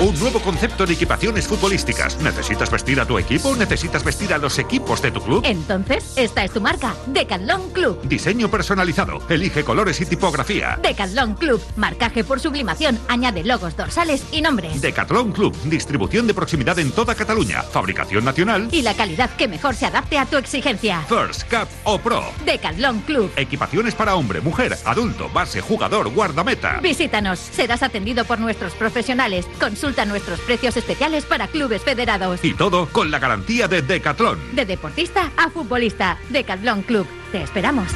Un 0.00 0.18
nuevo 0.18 0.40
concepto 0.40 0.84
en 0.84 0.92
equipaciones 0.92 1.46
futbolísticas. 1.46 2.18
¿Necesitas 2.22 2.70
vestir 2.70 2.98
a 3.00 3.04
tu 3.04 3.18
equipo? 3.18 3.54
¿Necesitas 3.54 4.02
vestir 4.02 4.32
a 4.32 4.38
los 4.38 4.58
equipos 4.58 5.02
de 5.02 5.10
tu 5.10 5.20
club? 5.20 5.42
Entonces, 5.44 6.14
esta 6.16 6.42
es 6.42 6.52
tu 6.52 6.60
marca, 6.62 6.94
Decathlon 7.06 7.68
Club. 7.68 8.00
Diseño 8.04 8.50
personalizado. 8.50 9.20
Elige 9.28 9.62
colores 9.62 10.00
y 10.00 10.06
tipografía. 10.06 10.78
Decathlon 10.82 11.34
Club, 11.34 11.62
marcaje 11.76 12.24
por 12.24 12.40
sublimación, 12.40 12.98
añade 13.08 13.44
logos 13.44 13.76
dorsales 13.76 14.24
y 14.32 14.40
nombres. 14.40 14.80
Decathlon 14.80 15.32
Club, 15.32 15.54
distribución 15.64 16.26
de 16.26 16.32
proximidad 16.32 16.78
en 16.78 16.92
toda 16.92 17.14
Cataluña. 17.14 17.60
Fabricación 17.60 18.24
nacional. 18.24 18.70
Y 18.72 18.80
la 18.80 18.94
calidad 18.94 19.28
que 19.36 19.48
mejor 19.48 19.74
se 19.74 19.84
adapte 19.84 20.16
a 20.16 20.24
tu 20.24 20.38
exigencia. 20.38 21.02
First, 21.10 21.42
Cup 21.50 21.68
o 21.84 21.98
Pro. 21.98 22.24
Decathlon 22.46 23.00
Club. 23.00 23.30
Equipaciones 23.36 23.94
para 23.94 24.14
hombre, 24.14 24.40
mujer, 24.40 24.78
adulto, 24.86 25.28
base, 25.28 25.60
jugador, 25.60 26.08
guardameta. 26.08 26.80
Visítanos, 26.80 27.38
serás 27.38 27.82
atendido 27.82 28.24
por 28.24 28.40
nuestros 28.50 28.72
profesionales. 28.74 29.46
Consulta 29.60 30.04
nuestros 30.04 30.40
precios 30.40 30.76
especiales 30.76 31.24
para 31.24 31.46
clubes 31.46 31.82
federados. 31.82 32.40
Y 32.42 32.52
todo 32.52 32.88
con 32.88 33.12
la 33.12 33.20
garantía 33.20 33.68
de 33.68 33.80
Decathlon. 33.80 34.40
De 34.56 34.64
deportista 34.64 35.30
a 35.36 35.50
futbolista, 35.50 36.18
Decathlon 36.30 36.82
Club. 36.82 37.06
Te 37.30 37.42
esperamos. 37.42 37.86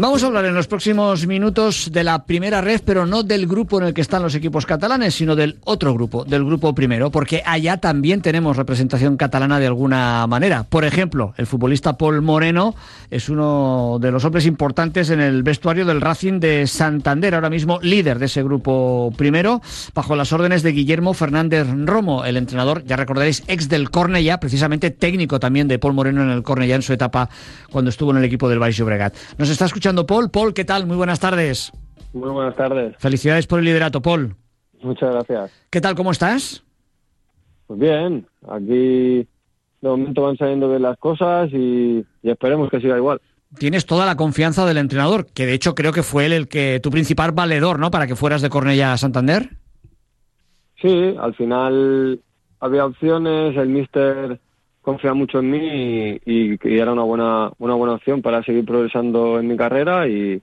Vamos 0.00 0.22
a 0.22 0.28
hablar 0.28 0.46
en 0.46 0.54
los 0.54 0.66
próximos 0.66 1.26
minutos 1.26 1.90
de 1.92 2.04
la 2.04 2.24
primera 2.24 2.62
red, 2.62 2.80
pero 2.82 3.04
no 3.04 3.22
del 3.22 3.46
grupo 3.46 3.78
en 3.78 3.88
el 3.88 3.92
que 3.92 4.00
están 4.00 4.22
los 4.22 4.34
equipos 4.34 4.64
catalanes, 4.64 5.14
sino 5.14 5.36
del 5.36 5.58
otro 5.64 5.92
grupo, 5.92 6.24
del 6.24 6.42
grupo 6.42 6.74
primero, 6.74 7.10
porque 7.10 7.42
allá 7.44 7.76
también 7.76 8.22
tenemos 8.22 8.56
representación 8.56 9.18
catalana 9.18 9.60
de 9.60 9.66
alguna 9.66 10.26
manera. 10.26 10.64
Por 10.64 10.86
ejemplo, 10.86 11.34
el 11.36 11.46
futbolista 11.46 11.98
Paul 11.98 12.22
Moreno 12.22 12.74
es 13.10 13.28
uno 13.28 13.98
de 14.00 14.10
los 14.10 14.24
hombres 14.24 14.46
importantes 14.46 15.10
en 15.10 15.20
el 15.20 15.42
vestuario 15.42 15.84
del 15.84 16.00
Racing 16.00 16.40
de 16.40 16.66
Santander, 16.66 17.34
ahora 17.34 17.50
mismo 17.50 17.78
líder 17.82 18.18
de 18.18 18.24
ese 18.24 18.42
grupo 18.42 19.12
primero, 19.18 19.60
bajo 19.94 20.16
las 20.16 20.32
órdenes 20.32 20.62
de 20.62 20.72
Guillermo 20.72 21.12
Fernández 21.12 21.66
Romo, 21.84 22.24
el 22.24 22.38
entrenador, 22.38 22.84
ya 22.86 22.96
recordaréis, 22.96 23.42
ex 23.48 23.68
del 23.68 23.90
Cornellá, 23.90 24.40
precisamente 24.40 24.90
técnico 24.90 25.38
también 25.38 25.68
de 25.68 25.78
Paul 25.78 25.92
Moreno 25.92 26.22
en 26.22 26.30
el 26.30 26.42
Cornellá 26.42 26.76
en 26.76 26.82
su 26.82 26.94
etapa 26.94 27.28
cuando 27.70 27.90
estuvo 27.90 28.12
en 28.12 28.16
el 28.16 28.24
equipo 28.24 28.48
del 28.48 28.58
Baix 28.58 28.78
Llobregat. 28.78 29.14
Nos 29.36 29.50
está 29.50 29.66
escuchando 29.66 29.89
Paul. 30.06 30.30
Paul, 30.30 30.54
¿qué 30.54 30.64
tal? 30.64 30.86
Muy 30.86 30.96
buenas 30.96 31.20
tardes. 31.20 31.72
Muy 32.12 32.30
buenas 32.30 32.56
tardes. 32.56 32.96
Felicidades 32.98 33.46
por 33.46 33.58
el 33.58 33.66
liderato, 33.66 34.00
Paul. 34.00 34.34
Muchas 34.82 35.12
gracias. 35.12 35.52
¿Qué 35.70 35.80
tal? 35.80 35.94
¿Cómo 35.94 36.10
estás? 36.10 36.64
Pues 37.66 37.78
bien, 37.78 38.26
aquí 38.48 39.26
de 39.80 39.88
momento 39.88 40.22
van 40.22 40.36
saliendo 40.36 40.68
bien 40.68 40.82
las 40.82 40.98
cosas 40.98 41.50
y, 41.52 42.04
y 42.22 42.30
esperemos 42.30 42.70
que 42.70 42.80
siga 42.80 42.96
igual. 42.96 43.20
Tienes 43.58 43.86
toda 43.86 44.06
la 44.06 44.16
confianza 44.16 44.64
del 44.64 44.78
entrenador, 44.78 45.26
que 45.26 45.46
de 45.46 45.54
hecho 45.54 45.74
creo 45.74 45.92
que 45.92 46.02
fue 46.02 46.26
él 46.26 46.32
el 46.32 46.48
que 46.48 46.80
tu 46.80 46.90
principal 46.90 47.32
valedor, 47.32 47.78
¿no? 47.78 47.90
Para 47.90 48.06
que 48.06 48.16
fueras 48.16 48.42
de 48.42 48.50
Cornella 48.50 48.92
a 48.92 48.98
Santander. 48.98 49.50
Sí, 50.80 51.14
al 51.20 51.34
final 51.34 52.20
había 52.60 52.86
opciones, 52.86 53.56
el 53.56 53.68
míster 53.68 54.40
confía 54.90 55.14
mucho 55.14 55.38
en 55.38 55.50
mí 55.50 56.20
y, 56.26 56.58
era 56.62 56.92
una 56.92 57.02
buena 57.02 57.50
una 57.58 57.74
buena 57.74 57.94
opción 57.94 58.22
para 58.22 58.42
seguir 58.42 58.64
progresando 58.64 59.38
en 59.38 59.46
mi 59.48 59.56
carrera 59.56 60.08
y, 60.08 60.42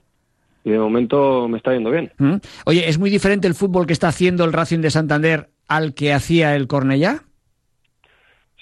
y 0.68 0.70
de 0.70 0.78
momento 0.78 1.48
me 1.48 1.56
está 1.56 1.72
yendo 1.72 1.90
bien. 1.90 2.12
¿Mm? 2.18 2.36
Oye, 2.66 2.88
¿es 2.88 2.98
muy 2.98 3.08
diferente 3.10 3.48
el 3.48 3.54
fútbol 3.54 3.86
que 3.86 3.94
está 3.94 4.08
haciendo 4.08 4.44
el 4.44 4.52
Racing 4.52 4.80
de 4.80 4.90
Santander 4.90 5.48
al 5.66 5.94
que 5.94 6.12
hacía 6.12 6.54
el 6.56 6.66
Cornellá? 6.66 7.22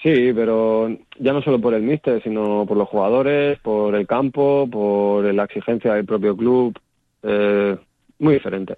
Sí, 0.01 0.31
pero 0.33 0.89
ya 1.19 1.33
no 1.33 1.41
solo 1.41 1.59
por 1.59 1.73
el 1.73 1.81
míster, 1.81 2.21
sino 2.23 2.65
por 2.65 2.77
los 2.77 2.87
jugadores, 2.87 3.59
por 3.59 3.95
el 3.95 4.07
campo, 4.07 4.69
por 4.71 5.33
la 5.33 5.43
exigencia 5.43 5.95
del 5.95 6.05
propio 6.05 6.37
club. 6.37 6.79
Eh, 7.23 7.75
muy 8.19 8.33
diferente. 8.33 8.77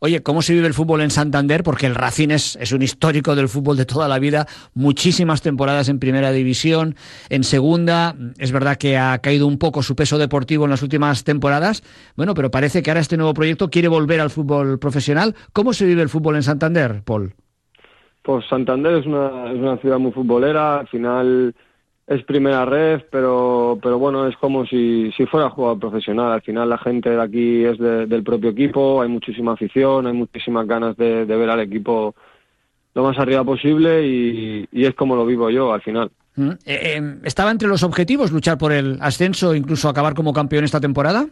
Oye, 0.00 0.22
¿cómo 0.22 0.42
se 0.42 0.52
vive 0.52 0.66
el 0.66 0.74
fútbol 0.74 1.00
en 1.00 1.10
Santander? 1.10 1.62
Porque 1.62 1.86
el 1.86 1.94
Racing 1.94 2.28
es, 2.28 2.56
es, 2.56 2.72
un 2.72 2.82
histórico 2.82 3.34
del 3.34 3.48
fútbol 3.48 3.76
de 3.76 3.86
toda 3.86 4.06
la 4.06 4.18
vida, 4.18 4.46
muchísimas 4.74 5.40
temporadas 5.40 5.88
en 5.88 5.98
primera 5.98 6.30
división, 6.30 6.94
en 7.30 7.42
segunda, 7.42 8.14
es 8.38 8.52
verdad 8.52 8.76
que 8.76 8.98
ha 8.98 9.18
caído 9.18 9.46
un 9.46 9.58
poco 9.58 9.82
su 9.82 9.96
peso 9.96 10.18
deportivo 10.18 10.64
en 10.64 10.70
las 10.70 10.82
últimas 10.82 11.24
temporadas, 11.24 11.82
bueno, 12.16 12.34
pero 12.34 12.50
parece 12.50 12.82
que 12.82 12.90
ahora 12.90 13.00
este 13.00 13.16
nuevo 13.16 13.32
proyecto 13.32 13.70
quiere 13.70 13.88
volver 13.88 14.20
al 14.20 14.30
fútbol 14.30 14.78
profesional. 14.78 15.34
¿Cómo 15.52 15.72
se 15.72 15.86
vive 15.86 16.02
el 16.02 16.08
fútbol 16.10 16.36
en 16.36 16.42
Santander, 16.42 17.02
Paul? 17.04 17.34
Pues 18.22 18.44
Santander 18.48 18.96
es 18.96 19.06
una, 19.06 19.52
es 19.52 19.58
una 19.58 19.78
ciudad 19.78 19.98
muy 19.98 20.12
futbolera, 20.12 20.80
al 20.80 20.88
final 20.88 21.54
es 22.06 22.22
primera 22.22 22.64
red, 22.64 23.02
pero, 23.10 23.78
pero 23.82 23.98
bueno, 23.98 24.28
es 24.28 24.36
como 24.36 24.64
si, 24.64 25.10
si 25.16 25.26
fuera 25.26 25.50
jugador 25.50 25.80
profesional. 25.80 26.32
Al 26.32 26.42
final 26.42 26.68
la 26.68 26.78
gente 26.78 27.10
de 27.10 27.20
aquí 27.20 27.64
es 27.64 27.78
de, 27.78 28.06
del 28.06 28.22
propio 28.22 28.50
equipo, 28.50 29.02
hay 29.02 29.08
muchísima 29.08 29.52
afición, 29.52 30.06
hay 30.06 30.12
muchísimas 30.12 30.66
ganas 30.68 30.96
de, 30.96 31.26
de 31.26 31.36
ver 31.36 31.50
al 31.50 31.60
equipo 31.60 32.14
lo 32.94 33.02
más 33.02 33.18
arriba 33.18 33.44
posible 33.44 34.06
y, 34.06 34.68
y, 34.72 34.84
es 34.86 34.94
como 34.94 35.16
lo 35.16 35.26
vivo 35.26 35.50
yo 35.50 35.72
al 35.72 35.82
final. 35.82 36.10
¿Mm? 36.36 36.50
Eh, 36.50 36.56
eh, 36.64 37.16
¿Estaba 37.24 37.50
entre 37.50 37.68
los 37.68 37.82
objetivos 37.82 38.30
luchar 38.30 38.56
por 38.56 38.72
el 38.72 38.98
ascenso 39.00 39.52
e 39.52 39.58
incluso 39.58 39.88
acabar 39.88 40.14
como 40.14 40.32
campeón 40.32 40.64
esta 40.64 40.80
temporada? 40.80 41.26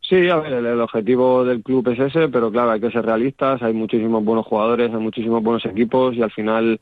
Sí, 0.00 0.28
a 0.28 0.36
ver, 0.36 0.52
el, 0.54 0.66
el, 0.66 0.80
objetivo 0.80 1.44
del 1.44 1.62
club 1.62 1.86
es 1.88 1.98
ese, 1.98 2.28
pero 2.28 2.50
claro, 2.50 2.72
hay 2.72 2.80
que 2.80 2.90
ser 2.90 3.04
realistas, 3.04 3.62
hay 3.62 3.72
muchísimos 3.72 4.24
buenos 4.24 4.46
jugadores, 4.46 4.90
hay 4.92 5.00
muchísimos 5.00 5.42
buenos 5.42 5.64
equipos 5.64 6.16
y 6.16 6.22
al 6.22 6.32
final 6.32 6.80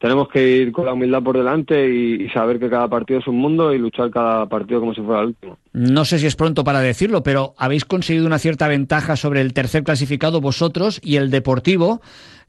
tenemos 0.00 0.28
que 0.28 0.56
ir 0.56 0.72
con 0.72 0.86
la 0.86 0.94
humildad 0.94 1.22
por 1.22 1.36
delante 1.36 1.86
y, 1.86 2.24
y, 2.24 2.28
saber 2.30 2.58
que 2.58 2.70
cada 2.70 2.88
partido 2.88 3.20
es 3.20 3.26
un 3.26 3.36
mundo 3.36 3.74
y 3.74 3.78
luchar 3.78 4.10
cada 4.10 4.46
partido 4.46 4.80
como 4.80 4.94
si 4.94 5.02
fuera 5.02 5.20
el 5.20 5.28
último. 5.28 5.58
No 5.74 6.06
sé 6.06 6.18
si 6.18 6.26
es 6.26 6.36
pronto 6.36 6.64
para 6.64 6.80
decirlo, 6.80 7.22
pero 7.22 7.52
habéis 7.58 7.84
conseguido 7.84 8.26
una 8.26 8.38
cierta 8.38 8.66
ventaja 8.66 9.16
sobre 9.16 9.42
el 9.42 9.52
tercer 9.52 9.84
clasificado 9.84 10.40
vosotros 10.40 11.00
y 11.04 11.16
el 11.16 11.30
Deportivo, 11.30 12.00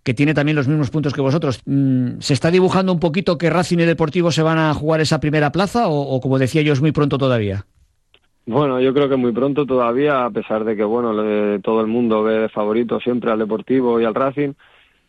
que 0.01 0.13
tiene 0.13 0.33
también 0.33 0.55
los 0.55 0.69
mismos 0.69 0.91
puntos 0.91 1.13
que 1.13 1.19
vosotros. 1.19 1.61
¿Se 2.19 2.33
está 2.33 2.51
dibujando 2.51 2.93
un 2.93 3.01
poquito 3.01 3.37
que 3.37 3.49
Racing 3.49 3.79
y 3.79 3.85
Deportivo 3.85 4.31
se 4.31 4.43
van 4.43 4.57
a 4.57 4.73
jugar 4.73 5.01
esa 5.01 5.19
primera 5.19 5.51
plaza 5.51 5.89
o, 5.89 5.99
o 5.99 6.21
como 6.21 6.39
decía 6.39 6.61
yo, 6.61 6.71
es 6.71 6.79
muy 6.79 6.93
pronto 6.93 7.17
todavía? 7.17 7.65
Bueno, 8.45 8.79
yo 8.79 8.93
creo 8.93 9.09
que 9.09 9.17
muy 9.17 9.33
pronto 9.33 9.65
todavía, 9.65 10.23
a 10.23 10.31
pesar 10.31 10.63
de 10.63 10.77
que 10.77 10.85
bueno, 10.85 11.11
todo 11.59 11.81
el 11.81 11.87
mundo 11.87 12.23
ve 12.23 12.47
favorito 12.47 13.01
siempre 13.01 13.29
al 13.29 13.39
Deportivo 13.39 13.99
y 13.99 14.05
al 14.05 14.15
Racing. 14.15 14.53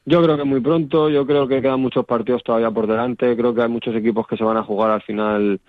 Yo 0.04 0.22
creo 0.22 0.36
que 0.36 0.44
muy 0.44 0.60
pronto, 0.60 1.08
yo 1.08 1.26
creo 1.26 1.46
que 1.46 1.62
quedan 1.62 1.80
muchos 1.80 2.04
partidos 2.04 2.42
todavía 2.42 2.70
por 2.70 2.86
delante, 2.86 3.36
creo 3.36 3.54
que 3.54 3.62
hay 3.62 3.68
muchos 3.68 3.94
equipos 3.94 4.26
que 4.26 4.36
se 4.36 4.44
van 4.44 4.56
a 4.56 4.64
jugar 4.64 4.90
al 4.90 5.02
final 5.02 5.60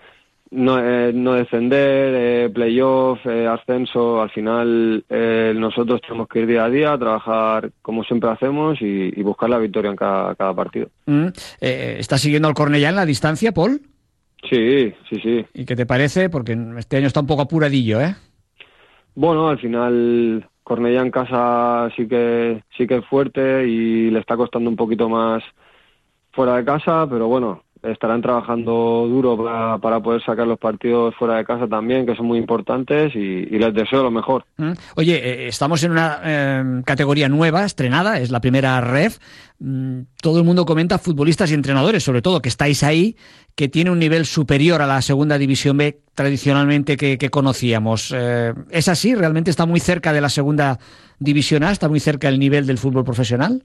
no, 0.53 0.79
eh, 0.79 1.11
no 1.13 1.33
descender, 1.33 2.13
eh, 2.15 2.49
playoff, 2.49 3.25
eh, 3.25 3.47
ascenso, 3.47 4.21
al 4.21 4.29
final 4.29 5.03
eh, 5.09 5.53
nosotros 5.55 6.01
tenemos 6.01 6.27
que 6.27 6.39
ir 6.39 6.47
día 6.47 6.65
a 6.65 6.69
día, 6.69 6.97
trabajar 6.97 7.71
como 7.81 8.03
siempre 8.03 8.29
hacemos 8.29 8.79
y, 8.81 9.11
y 9.19 9.23
buscar 9.23 9.49
la 9.49 9.57
victoria 9.57 9.89
en 9.89 9.97
cada, 9.97 10.35
cada 10.35 10.53
partido. 10.53 10.89
Mm, 11.05 11.27
¿Estás 11.59 12.21
siguiendo 12.21 12.47
al 12.47 12.53
Cornellá 12.53 12.89
en 12.89 12.95
la 12.95 13.05
distancia, 13.05 13.51
Paul? 13.51 13.81
Sí, 14.49 14.93
sí, 15.09 15.19
sí. 15.21 15.45
¿Y 15.53 15.65
qué 15.65 15.75
te 15.75 15.85
parece? 15.85 16.29
Porque 16.29 16.57
este 16.77 16.97
año 16.97 17.07
está 17.07 17.21
un 17.21 17.27
poco 17.27 17.43
apuradillo, 17.43 18.01
¿eh? 18.01 18.15
Bueno, 19.15 19.49
al 19.49 19.59
final 19.59 20.47
Cornellá 20.63 21.01
en 21.01 21.11
casa 21.11 21.89
sí 21.95 22.07
que 22.07 22.63
sí 22.77 22.87
que 22.87 22.97
es 22.97 23.05
fuerte 23.05 23.67
y 23.67 24.09
le 24.09 24.19
está 24.19 24.37
costando 24.37 24.69
un 24.69 24.75
poquito 24.75 25.09
más 25.09 25.43
fuera 26.31 26.55
de 26.57 26.65
casa, 26.65 27.07
pero 27.09 27.27
bueno, 27.27 27.62
estarán 27.83 28.21
trabajando 28.21 29.07
duro 29.07 29.37
para, 29.37 29.77
para 29.77 29.99
poder 29.99 30.23
sacar 30.23 30.47
los 30.47 30.57
partidos 30.57 31.13
fuera 31.15 31.35
de 31.35 31.45
casa 31.45 31.67
también, 31.67 32.05
que 32.05 32.15
son 32.15 32.25
muy 32.25 32.37
importantes 32.37 33.13
y, 33.15 33.45
les 33.45 33.73
deseo 33.73 34.03
lo 34.03 34.11
mejor. 34.11 34.45
Mm. 34.57 34.71
Oye, 34.95 35.15
eh, 35.15 35.47
estamos 35.47 35.83
en 35.83 35.91
una 35.91 36.19
eh, 36.23 36.81
categoría 36.85 37.29
nueva, 37.29 37.63
estrenada, 37.65 38.19
es 38.19 38.31
la 38.31 38.41
primera 38.41 38.79
ref. 38.81 39.19
Mm, 39.59 40.01
todo 40.21 40.39
el 40.39 40.45
mundo 40.45 40.65
comenta, 40.65 40.97
futbolistas 40.97 41.51
y 41.51 41.53
entrenadores, 41.53 42.03
sobre 42.03 42.21
todo, 42.21 42.41
que 42.41 42.49
estáis 42.49 42.83
ahí, 42.83 43.15
que 43.55 43.69
tiene 43.69 43.91
un 43.91 43.99
nivel 43.99 44.25
superior 44.25 44.81
a 44.81 44.87
la 44.87 45.01
segunda 45.01 45.37
división 45.37 45.77
B 45.77 46.01
tradicionalmente 46.15 46.97
que, 46.97 47.29
conocíamos. 47.29 48.13
Eh, 48.15 48.53
¿Es 48.69 48.87
así? 48.87 49.15
¿Realmente 49.15 49.49
está 49.49 49.65
muy 49.65 49.79
cerca 49.79 50.13
de 50.13 50.21
la 50.21 50.29
segunda 50.29 50.79
división 51.19 51.63
A? 51.63 51.71
¿Está 51.71 51.89
muy 51.89 51.99
cerca 51.99 52.29
del 52.29 52.39
nivel 52.39 52.65
del 52.65 52.77
fútbol 52.77 53.03
profesional? 53.03 53.63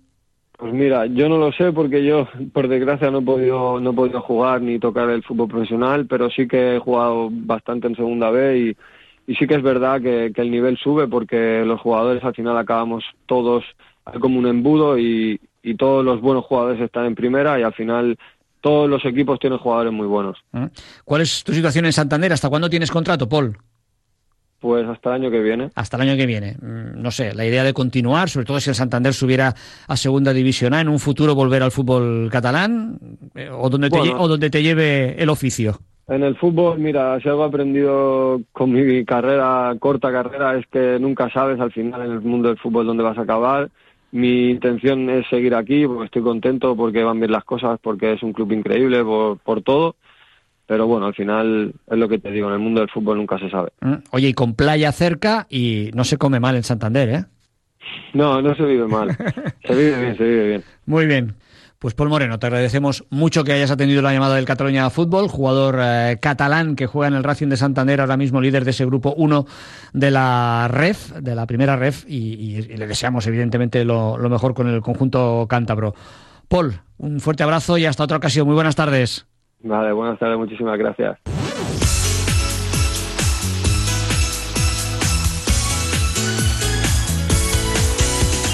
Pues 0.58 0.74
mira, 0.74 1.06
yo 1.06 1.28
no 1.28 1.38
lo 1.38 1.52
sé 1.52 1.72
porque 1.72 2.04
yo, 2.04 2.26
por 2.52 2.66
desgracia, 2.66 3.12
no 3.12 3.20
he 3.20 3.22
podido, 3.22 3.78
no 3.78 3.90
he 3.90 3.94
podido 3.94 4.20
jugar 4.20 4.60
ni 4.60 4.80
tocar 4.80 5.08
el 5.08 5.22
fútbol 5.22 5.46
profesional, 5.46 6.06
pero 6.06 6.28
sí 6.30 6.48
que 6.48 6.74
he 6.74 6.78
jugado 6.80 7.28
bastante 7.30 7.86
en 7.86 7.94
segunda 7.94 8.30
B 8.30 8.58
y, 8.58 9.32
y 9.32 9.36
sí 9.36 9.46
que 9.46 9.54
es 9.54 9.62
verdad 9.62 10.02
que, 10.02 10.32
que, 10.34 10.42
el 10.42 10.50
nivel 10.50 10.76
sube 10.76 11.06
porque 11.06 11.62
los 11.64 11.80
jugadores 11.80 12.24
al 12.24 12.34
final 12.34 12.58
acabamos 12.58 13.04
todos 13.26 13.62
como 14.20 14.40
un 14.40 14.48
embudo 14.48 14.98
y, 14.98 15.40
y 15.62 15.76
todos 15.76 16.04
los 16.04 16.20
buenos 16.20 16.44
jugadores 16.44 16.80
están 16.80 17.06
en 17.06 17.14
primera 17.14 17.60
y 17.60 17.62
al 17.62 17.74
final 17.74 18.18
todos 18.60 18.90
los 18.90 19.04
equipos 19.04 19.38
tienen 19.38 19.60
jugadores 19.60 19.92
muy 19.92 20.08
buenos. 20.08 20.38
¿Cuál 21.04 21.22
es 21.22 21.44
tu 21.44 21.52
situación 21.52 21.86
en 21.86 21.92
Santander? 21.92 22.32
¿Hasta 22.32 22.48
cuándo 22.48 22.68
tienes 22.68 22.90
contrato, 22.90 23.28
Paul? 23.28 23.56
Pues 24.60 24.88
hasta 24.88 25.10
el 25.10 25.22
año 25.22 25.30
que 25.30 25.40
viene. 25.40 25.70
Hasta 25.76 25.96
el 25.96 26.02
año 26.08 26.16
que 26.16 26.26
viene. 26.26 26.56
Mm, 26.60 27.00
no 27.00 27.10
sé, 27.12 27.32
la 27.34 27.46
idea 27.46 27.62
de 27.62 27.72
continuar, 27.72 28.28
sobre 28.28 28.46
todo 28.46 28.58
si 28.58 28.70
el 28.70 28.76
Santander 28.76 29.14
subiera 29.14 29.54
a 29.86 29.96
Segunda 29.96 30.32
División 30.32 30.74
A, 30.74 30.80
en 30.80 30.88
un 30.88 30.98
futuro 30.98 31.34
volver 31.34 31.62
al 31.62 31.70
fútbol 31.70 32.28
catalán 32.30 32.98
eh, 33.36 33.48
o, 33.52 33.70
donde 33.70 33.88
te, 33.88 33.98
o 33.98 34.26
donde 34.26 34.50
te 34.50 34.62
lleve 34.62 35.22
el 35.22 35.28
oficio. 35.28 35.78
En 36.08 36.24
el 36.24 36.36
fútbol, 36.36 36.78
mira, 36.78 37.20
si 37.20 37.28
algo 37.28 37.44
he 37.44 37.48
aprendido 37.48 38.40
con 38.52 38.72
mi 38.72 39.04
carrera, 39.04 39.76
corta 39.78 40.10
carrera, 40.10 40.56
es 40.56 40.66
que 40.66 40.98
nunca 40.98 41.30
sabes 41.30 41.60
al 41.60 41.70
final 41.70 42.04
en 42.04 42.12
el 42.12 42.20
mundo 42.22 42.48
del 42.48 42.58
fútbol 42.58 42.86
dónde 42.86 43.04
vas 43.04 43.18
a 43.18 43.22
acabar. 43.22 43.68
Mi 44.10 44.50
intención 44.50 45.08
es 45.10 45.26
seguir 45.28 45.54
aquí 45.54 45.86
porque 45.86 46.06
estoy 46.06 46.22
contento, 46.22 46.74
porque 46.74 47.04
van 47.04 47.20
bien 47.20 47.30
las 47.30 47.44
cosas, 47.44 47.78
porque 47.80 48.14
es 48.14 48.22
un 48.22 48.32
club 48.32 48.50
increíble, 48.52 49.04
por, 49.04 49.38
por 49.38 49.62
todo 49.62 49.96
pero 50.68 50.86
bueno, 50.86 51.06
al 51.06 51.14
final 51.14 51.72
es 51.90 51.98
lo 51.98 52.08
que 52.10 52.18
te 52.18 52.30
digo, 52.30 52.48
en 52.48 52.52
el 52.52 52.60
mundo 52.60 52.80
del 52.80 52.90
fútbol 52.90 53.16
nunca 53.16 53.38
se 53.38 53.48
sabe. 53.48 53.70
Oye, 54.10 54.28
y 54.28 54.34
con 54.34 54.54
playa 54.54 54.92
cerca 54.92 55.46
y 55.48 55.90
no 55.94 56.04
se 56.04 56.18
come 56.18 56.40
mal 56.40 56.56
en 56.56 56.62
Santander, 56.62 57.08
¿eh? 57.08 57.24
No, 58.12 58.42
no 58.42 58.54
se 58.54 58.64
vive 58.64 58.86
mal. 58.86 59.16
se 59.64 59.74
vive 59.74 59.98
bien, 59.98 60.16
se 60.18 60.24
vive 60.24 60.48
bien. 60.48 60.64
Muy 60.84 61.06
bien. 61.06 61.34
Pues 61.78 61.94
Paul 61.94 62.10
Moreno, 62.10 62.38
te 62.38 62.46
agradecemos 62.48 63.06
mucho 63.08 63.44
que 63.44 63.52
hayas 63.52 63.70
atendido 63.70 64.02
la 64.02 64.12
llamada 64.12 64.34
del 64.34 64.44
Cataluña 64.44 64.90
Fútbol, 64.90 65.28
jugador 65.28 65.78
eh, 65.80 66.18
catalán 66.20 66.76
que 66.76 66.86
juega 66.86 67.08
en 67.08 67.14
el 67.14 67.24
Racing 67.24 67.48
de 67.48 67.56
Santander, 67.56 68.02
ahora 68.02 68.18
mismo 68.18 68.42
líder 68.42 68.66
de 68.66 68.72
ese 68.72 68.84
grupo 68.84 69.14
1 69.16 69.46
de 69.94 70.10
la 70.10 70.68
REF, 70.70 71.12
de 71.12 71.34
la 71.34 71.46
primera 71.46 71.76
REF, 71.76 72.04
y, 72.06 72.34
y, 72.34 72.56
y 72.58 72.76
le 72.76 72.86
deseamos 72.86 73.26
evidentemente 73.26 73.86
lo, 73.86 74.18
lo 74.18 74.28
mejor 74.28 74.52
con 74.52 74.68
el 74.68 74.82
conjunto 74.82 75.46
cántabro. 75.48 75.94
Paul, 76.48 76.80
un 76.98 77.20
fuerte 77.20 77.42
abrazo 77.42 77.78
y 77.78 77.86
hasta 77.86 78.04
otra 78.04 78.18
ocasión. 78.18 78.46
Muy 78.46 78.54
buenas 78.54 78.76
tardes. 78.76 79.26
Vale, 79.60 79.92
buenas 79.92 80.18
tardes, 80.18 80.38
muchísimas 80.38 80.78
gracias. 80.78 81.18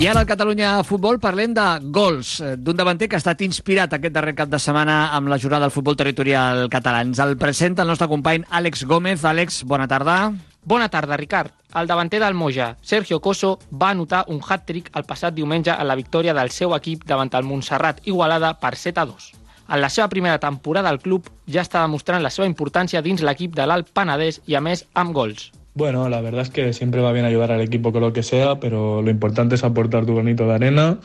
I 0.00 0.06
ara 0.08 0.22
al 0.22 0.26
Catalunya 0.26 0.78
Futbol 0.88 1.18
parlem 1.20 1.52
de 1.52 1.64
gols 1.92 2.38
d'un 2.56 2.78
davanter 2.78 3.04
que 3.04 3.18
ha 3.18 3.20
estat 3.20 3.42
inspirat 3.44 3.92
aquest 3.92 4.14
darrer 4.14 4.32
cap 4.38 4.48
de 4.48 4.56
setmana 4.56 5.10
amb 5.12 5.28
la 5.28 5.36
jornada 5.36 5.66
del 5.66 5.74
futbol 5.74 5.98
territorial 6.00 6.70
català. 6.72 7.02
Ens 7.04 7.20
el 7.20 7.36
presenta 7.36 7.84
el 7.84 7.92
nostre 7.92 8.08
company 8.08 8.46
Àlex 8.48 8.86
Gómez. 8.88 9.26
Àlex, 9.28 9.60
bona 9.68 9.84
tarda. 9.92 10.32
Bona 10.64 10.88
tarda, 10.88 11.20
Ricard. 11.20 11.52
El 11.76 11.86
davanter 11.86 12.22
del 12.24 12.32
Moja, 12.32 12.70
Sergio 12.80 13.20
Coso, 13.20 13.58
va 13.70 13.90
anotar 13.90 14.24
un 14.32 14.40
hat-trick 14.40 14.88
el 14.96 15.04
passat 15.04 15.36
diumenge 15.36 15.76
en 15.76 15.86
la 15.92 16.00
victòria 16.00 16.32
del 16.32 16.48
seu 16.48 16.72
equip 16.80 17.04
davant 17.04 17.36
el 17.36 17.44
Montserrat 17.44 18.00
Igualada 18.08 18.54
per 18.56 18.76
7 18.76 19.04
a 19.04 19.08
2. 19.12 19.30
En 19.68 19.84
la 19.84 19.92
seva 19.92 20.08
primera 20.08 20.40
temporada 20.40 20.88
al 20.88 21.04
club 21.04 21.28
ja 21.44 21.60
està 21.60 21.84
demostrant 21.84 22.24
la 22.24 22.32
seva 22.32 22.48
importància 22.48 23.04
dins 23.04 23.20
l'equip 23.20 23.52
de 23.52 23.68
l'Alt 23.68 23.92
Penedès 23.92 24.40
i, 24.46 24.56
a 24.56 24.64
més, 24.64 24.88
amb 24.94 25.12
gols. 25.12 25.50
Bueno, 25.80 26.10
la 26.10 26.20
verdad 26.20 26.42
es 26.42 26.50
que 26.50 26.74
siempre 26.74 27.00
va 27.00 27.10
bien 27.10 27.24
ayudar 27.24 27.52
al 27.52 27.62
equipo 27.62 27.90
con 27.90 28.02
lo 28.02 28.12
que 28.12 28.22
sea, 28.22 28.60
pero 28.60 29.00
lo 29.00 29.10
importante 29.10 29.54
es 29.54 29.64
aportar 29.64 30.04
tu 30.04 30.14
granito 30.14 30.46
de 30.46 30.52
arena. 30.52 30.98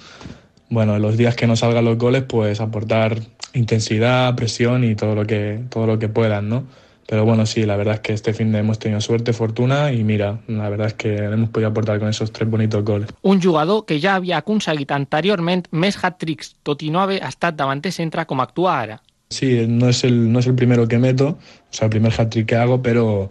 Bueno, 0.69 0.97
en 0.97 1.01
los 1.01 1.15
días 1.15 1.33
que 1.33 1.47
no 1.47 1.55
salgan 1.55 1.85
los 1.85 1.97
goles, 1.97 2.23
pues 2.23 2.59
aportar 2.59 3.21
intensidad, 3.53 4.35
presión 4.35 4.83
y 4.83 4.93
todo 4.95 5.15
lo 5.15 5.25
que, 5.25 5.61
todo 5.69 5.87
lo 5.87 5.97
que 5.97 6.09
puedan, 6.09 6.49
¿no? 6.49 6.65
Pero 7.07 7.23
bueno, 7.23 7.45
sí, 7.45 7.65
la 7.65 7.77
verdad 7.77 7.93
es 7.93 7.99
que 8.01 8.11
este 8.11 8.33
fin 8.33 8.51
de 8.51 8.59
hemos 8.59 8.77
tenido 8.77 8.99
suerte, 8.99 9.31
fortuna 9.31 9.93
y 9.93 10.03
mira, 10.03 10.39
la 10.47 10.67
verdad 10.67 10.87
es 10.87 10.93
que 10.95 11.15
hemos 11.15 11.51
podido 11.51 11.69
aportar 11.69 11.97
con 11.99 12.09
esos 12.09 12.33
tres 12.33 12.49
bonitos 12.49 12.83
goles. 12.83 13.07
Un 13.21 13.41
jugador 13.41 13.85
que 13.85 14.01
ja 14.01 14.15
havia 14.15 14.43
aconseguit 14.43 14.91
anteriorment 14.91 15.69
més 15.71 15.95
hat-tricks, 16.03 16.57
tot 16.67 16.83
i 16.83 16.91
no 16.91 16.99
haver 16.99 17.23
estat 17.23 17.55
davanter 17.55 17.95
centre 17.95 18.27
com 18.27 18.43
actua 18.43 18.75
ara. 18.81 19.01
Sí, 19.29 19.67
no 19.69 19.87
es 19.87 20.03
el, 20.03 20.33
no 20.33 20.39
es 20.39 20.47
el 20.47 20.55
primero 20.55 20.85
que 20.85 20.99
meto, 20.99 21.37
o 21.39 21.71
sea, 21.71 21.85
el 21.85 21.91
primer 21.91 22.11
hat-trick 22.11 22.49
que 22.49 22.57
hago, 22.57 22.81
pero, 22.81 23.29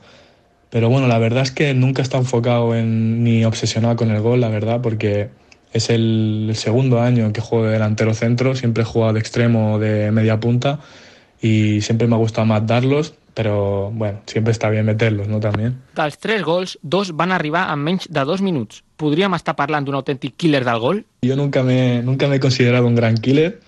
pero 0.75 0.89
bueno, 0.89 1.07
la 1.07 1.19
verdad 1.21 1.45
es 1.45 1.53
que 1.53 1.73
nunca 1.73 2.03
estado 2.03 2.25
enfocado 2.25 2.75
en, 2.75 3.23
ni 3.23 3.45
obsesionado 3.45 3.95
con 3.95 4.11
el 4.11 4.21
gol, 4.21 4.41
la 4.41 4.49
verdad, 4.49 4.81
porque 4.83 5.29
es 5.73 5.89
el, 5.89 6.47
el 6.49 6.57
segundo 6.57 7.01
año 7.01 7.33
que 7.33 7.41
juego 7.41 7.67
de 7.67 7.75
delantero 7.75 8.13
centro, 8.13 8.57
siempre 8.57 8.83
he 8.83 8.85
jugado 8.85 9.13
de 9.13 9.21
extremo 9.21 9.75
o 9.75 9.79
de 9.79 10.11
media 10.11 10.41
punta 10.41 10.81
y 11.41 11.81
siempre 11.81 12.09
me 12.09 12.17
ha 12.17 12.19
gustado 12.19 12.45
más 12.49 12.67
darlos, 12.67 13.15
pero 13.35 13.93
bueno, 13.93 14.19
siempre 14.27 14.51
está 14.51 14.69
bien 14.69 14.85
meterlos, 14.85 15.29
¿no? 15.29 15.39
También. 15.39 15.79
Dels 15.95 16.19
tres 16.19 16.43
gols, 16.43 16.77
dos 16.83 17.15
van 17.15 17.31
arribar 17.31 17.73
en 17.73 17.79
menys 17.79 18.09
de 18.11 18.25
dos 18.25 18.43
minuts. 18.43 18.83
Podríem 18.99 19.39
estar 19.39 19.55
parlant 19.55 19.87
d'un 19.87 19.95
autèntic 19.95 20.35
killer 20.35 20.65
del 20.67 20.83
gol? 20.83 21.05
Yo 21.23 21.37
nunca 21.37 21.63
me, 21.63 22.03
nunca 22.03 22.27
me 22.27 22.37
he 22.37 22.41
considerado 22.41 22.89
un 22.89 22.97
gran 22.97 23.15
killer, 23.15 23.61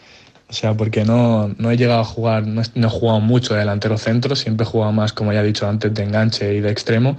o 0.48 0.52
sea, 0.52 0.74
porque 0.74 1.04
no, 1.04 1.48
no 1.58 1.70
he 1.70 1.76
llegado 1.76 2.00
a 2.00 2.04
jugar, 2.04 2.46
no 2.46 2.62
he, 2.62 2.64
no 2.74 2.86
he 2.86 2.90
jugado 2.90 3.20
mucho 3.20 3.54
de 3.54 3.60
delantero 3.60 3.98
centro, 3.98 4.36
siempre 4.36 4.64
he 4.64 4.68
jugado 4.70 4.92
más, 4.92 5.12
como 5.12 5.32
ya 5.32 5.40
he 5.42 5.44
dicho 5.46 5.68
antes, 5.68 5.92
de 5.92 6.02
enganche 6.04 6.54
y 6.54 6.60
de 6.60 6.70
extremo. 6.70 7.16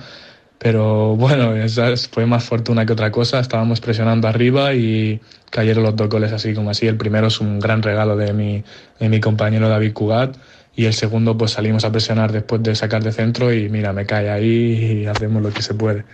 Pero 0.59 1.15
bueno, 1.15 1.55
esa 1.55 1.89
es- 1.91 2.07
fue 2.07 2.25
más 2.25 2.43
fortuna 2.43 2.85
que 2.85 2.93
otra 2.93 3.11
cosa. 3.11 3.39
Estábamos 3.39 3.79
presionando 3.81 4.27
arriba 4.27 4.73
y 4.73 5.21
cayeron 5.51 5.83
los 5.83 5.95
dos 5.95 6.09
goles 6.09 6.31
así 6.31 6.53
como 6.53 6.71
así. 6.71 6.87
El 6.87 6.97
primero 6.97 7.27
es 7.27 7.39
un 7.41 7.59
gran 7.59 7.83
regalo 7.83 8.15
de 8.17 8.33
mi, 8.33 8.63
de 8.99 9.09
mi 9.09 9.19
compañero 9.19 9.69
David 9.69 9.93
Cugat 9.93 10.37
y 10.75 10.85
el 10.85 10.93
segundo 10.93 11.37
pues 11.37 11.51
salimos 11.51 11.85
a 11.85 11.91
presionar 11.91 12.31
después 12.31 12.63
de 12.63 12.75
sacar 12.75 13.03
de 13.03 13.11
centro 13.11 13.53
y 13.53 13.69
mira, 13.69 13.93
me 13.93 14.05
cae 14.05 14.29
ahí 14.29 15.01
y 15.03 15.05
hacemos 15.07 15.41
lo 15.43 15.53
que 15.53 15.61
se 15.61 15.73
puede. 15.75 16.05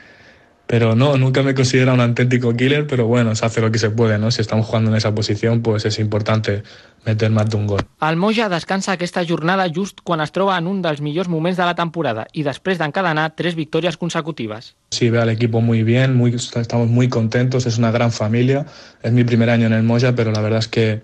Pero 0.65 0.95
no, 0.95 1.17
nunca 1.17 1.43
me 1.43 1.53
considero 1.53 1.93
un 1.93 1.99
auténtico 1.99 2.55
killer, 2.55 2.87
pero 2.87 3.05
bueno, 3.05 3.35
se 3.35 3.45
hace 3.45 3.61
lo 3.61 3.71
que 3.71 3.79
se 3.79 3.89
puede, 3.89 4.17
¿no? 4.17 4.31
Si 4.31 4.41
estamos 4.41 4.65
jugando 4.65 4.91
en 4.91 4.97
esa 4.97 5.13
posición, 5.13 5.61
pues 5.61 5.85
es 5.85 5.99
importante 5.99 6.63
meter 7.05 7.29
más 7.31 7.49
de 7.49 7.57
un 7.57 7.67
gol. 7.67 7.81
El 8.01 8.15
Moja 8.15 8.47
descansa 8.47 8.93
aquesta 8.93 9.23
jornada 9.27 9.67
just 9.73 9.99
quan 10.03 10.21
es 10.21 10.31
troba 10.31 10.57
en 10.57 10.67
un 10.67 10.81
dels 10.81 11.01
millors 11.01 11.27
moments 11.27 11.59
de 11.59 11.67
la 11.67 11.75
temporada 11.75 12.25
i 12.31 12.45
després 12.47 12.79
d'encadenar 12.79 13.33
tres 13.35 13.57
victòries 13.59 13.97
consecutives. 13.99 14.73
Sí, 14.91 15.09
ve 15.09 15.19
al 15.19 15.29
equipo 15.29 15.59
muy 15.59 15.83
bien, 15.83 16.15
muy, 16.15 16.33
estamos 16.33 16.87
muy 16.87 17.09
contentos, 17.09 17.65
es 17.65 17.77
una 17.77 17.91
gran 17.91 18.11
familia. 18.11 18.65
Es 19.01 19.11
mi 19.11 19.25
primer 19.25 19.49
año 19.49 19.67
en 19.67 19.73
el 19.73 19.83
Moya, 19.83 20.15
pero 20.15 20.31
la 20.31 20.41
verdad 20.41 20.59
es 20.59 20.69
que 20.69 21.01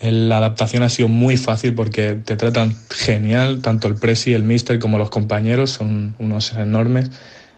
la 0.00 0.38
adaptación 0.38 0.82
ha 0.82 0.88
sido 0.88 1.08
muy 1.08 1.36
fácil 1.36 1.74
porque 1.74 2.18
te 2.24 2.36
tratan 2.36 2.76
genial, 2.90 3.62
tanto 3.62 3.88
el 3.88 3.94
presi, 3.94 4.34
el 4.34 4.42
mister 4.42 4.78
como 4.78 4.98
los 4.98 5.10
compañeros, 5.10 5.70
son 5.70 6.14
unos 6.18 6.52
enormes. 6.52 7.10